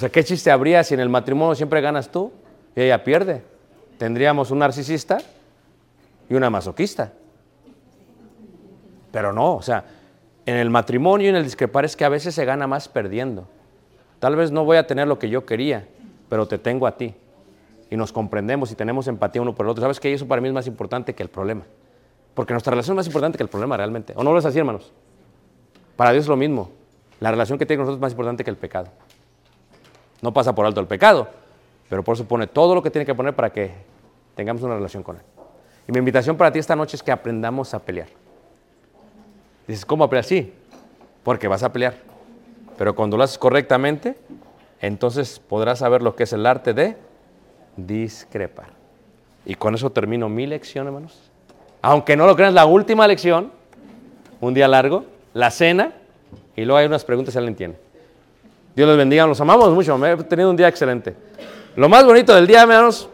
O 0.00 0.04
sea, 0.04 0.08
¿qué 0.08 0.24
chiste 0.24 0.50
habría 0.50 0.82
si 0.82 0.94
en 0.94 1.00
el 1.00 1.10
matrimonio 1.10 1.54
siempre 1.54 1.82
ganas 1.82 2.10
tú 2.10 2.32
y 2.74 2.80
ella 2.80 3.04
pierde? 3.04 3.42
Tendríamos 3.98 4.50
un 4.50 4.60
narcisista 4.60 5.18
y 6.26 6.32
una 6.32 6.48
masoquista. 6.48 7.12
Pero 9.12 9.34
no, 9.34 9.56
o 9.56 9.60
sea, 9.60 9.84
en 10.46 10.56
el 10.56 10.70
matrimonio 10.70 11.26
y 11.26 11.28
en 11.28 11.36
el 11.36 11.44
discrepar 11.44 11.84
es 11.84 11.96
que 11.96 12.06
a 12.06 12.08
veces 12.08 12.34
se 12.34 12.46
gana 12.46 12.66
más 12.66 12.88
perdiendo. 12.88 13.46
Tal 14.20 14.36
vez 14.36 14.50
no 14.50 14.64
voy 14.64 14.78
a 14.78 14.86
tener 14.86 15.06
lo 15.06 15.18
que 15.18 15.28
yo 15.28 15.44
quería, 15.44 15.86
pero 16.30 16.48
te 16.48 16.56
tengo 16.56 16.86
a 16.86 16.96
ti. 16.96 17.14
Y 17.90 17.98
nos 17.98 18.10
comprendemos 18.10 18.72
y 18.72 18.76
tenemos 18.76 19.06
empatía 19.06 19.42
uno 19.42 19.54
por 19.54 19.66
el 19.66 19.70
otro. 19.70 19.82
¿Sabes 19.82 20.00
que 20.00 20.14
eso 20.14 20.26
para 20.26 20.40
mí 20.40 20.48
es 20.48 20.54
más 20.54 20.66
importante 20.66 21.14
que 21.14 21.22
el 21.22 21.28
problema? 21.28 21.64
Porque 22.32 22.54
nuestra 22.54 22.70
relación 22.70 22.94
es 22.94 22.96
más 22.96 23.06
importante 23.06 23.36
que 23.36 23.42
el 23.42 23.50
problema 23.50 23.76
realmente. 23.76 24.14
¿O 24.16 24.24
no 24.24 24.32
lo 24.32 24.38
es 24.38 24.46
así, 24.46 24.58
hermanos? 24.58 24.94
Para 25.94 26.12
Dios 26.12 26.24
es 26.24 26.28
lo 26.30 26.38
mismo. 26.38 26.70
La 27.20 27.30
relación 27.30 27.58
que 27.58 27.66
tiene 27.66 27.80
con 27.80 27.84
nosotros 27.84 27.98
es 27.98 28.00
más 28.00 28.12
importante 28.12 28.44
que 28.44 28.50
el 28.50 28.56
pecado. 28.56 28.88
No 30.22 30.32
pasa 30.32 30.54
por 30.54 30.66
alto 30.66 30.80
el 30.80 30.86
pecado, 30.86 31.28
pero 31.88 32.02
por 32.02 32.14
eso 32.14 32.26
pone 32.26 32.46
todo 32.46 32.74
lo 32.74 32.82
que 32.82 32.90
tiene 32.90 33.06
que 33.06 33.14
poner 33.14 33.34
para 33.34 33.50
que 33.50 33.72
tengamos 34.34 34.62
una 34.62 34.74
relación 34.74 35.02
con 35.02 35.16
Él. 35.16 35.22
Y 35.88 35.92
mi 35.92 35.98
invitación 35.98 36.36
para 36.36 36.52
ti 36.52 36.58
esta 36.58 36.76
noche 36.76 36.96
es 36.96 37.02
que 37.02 37.12
aprendamos 37.12 37.74
a 37.74 37.78
pelear. 37.80 38.08
Dices, 39.66 39.84
¿cómo 39.84 40.04
a 40.04 40.10
pelear? 40.10 40.24
Sí, 40.24 40.52
porque 41.22 41.48
vas 41.48 41.62
a 41.62 41.72
pelear. 41.72 41.94
Pero 42.76 42.94
cuando 42.94 43.16
lo 43.16 43.24
haces 43.24 43.38
correctamente, 43.38 44.16
entonces 44.80 45.38
podrás 45.38 45.80
saber 45.80 46.02
lo 46.02 46.16
que 46.16 46.24
es 46.24 46.32
el 46.32 46.46
arte 46.46 46.72
de 46.74 46.96
discrepar. 47.76 48.68
Y 49.44 49.54
con 49.54 49.74
eso 49.74 49.90
termino 49.90 50.28
mi 50.28 50.46
lección, 50.46 50.86
hermanos. 50.86 51.30
Aunque 51.82 52.16
no 52.16 52.26
lo 52.26 52.36
creas, 52.36 52.52
la 52.52 52.66
última 52.66 53.06
lección, 53.06 53.50
un 54.40 54.54
día 54.54 54.68
largo, 54.68 55.04
la 55.32 55.50
cena, 55.50 55.92
y 56.56 56.64
luego 56.64 56.78
hay 56.78 56.86
unas 56.86 57.04
preguntas 57.04 57.32
si 57.32 57.38
alguien 57.38 57.56
tiene. 57.56 57.74
Dios 58.80 58.88
les 58.88 58.96
bendiga, 58.96 59.26
los 59.26 59.38
amamos 59.42 59.68
mucho, 59.74 59.98
me 59.98 60.12
he 60.12 60.16
tenido 60.16 60.48
un 60.48 60.56
día 60.56 60.66
excelente. 60.66 61.14
Lo 61.76 61.90
más 61.90 62.02
bonito 62.02 62.34
del 62.34 62.46
día, 62.46 62.62
hermanos, 62.62 63.10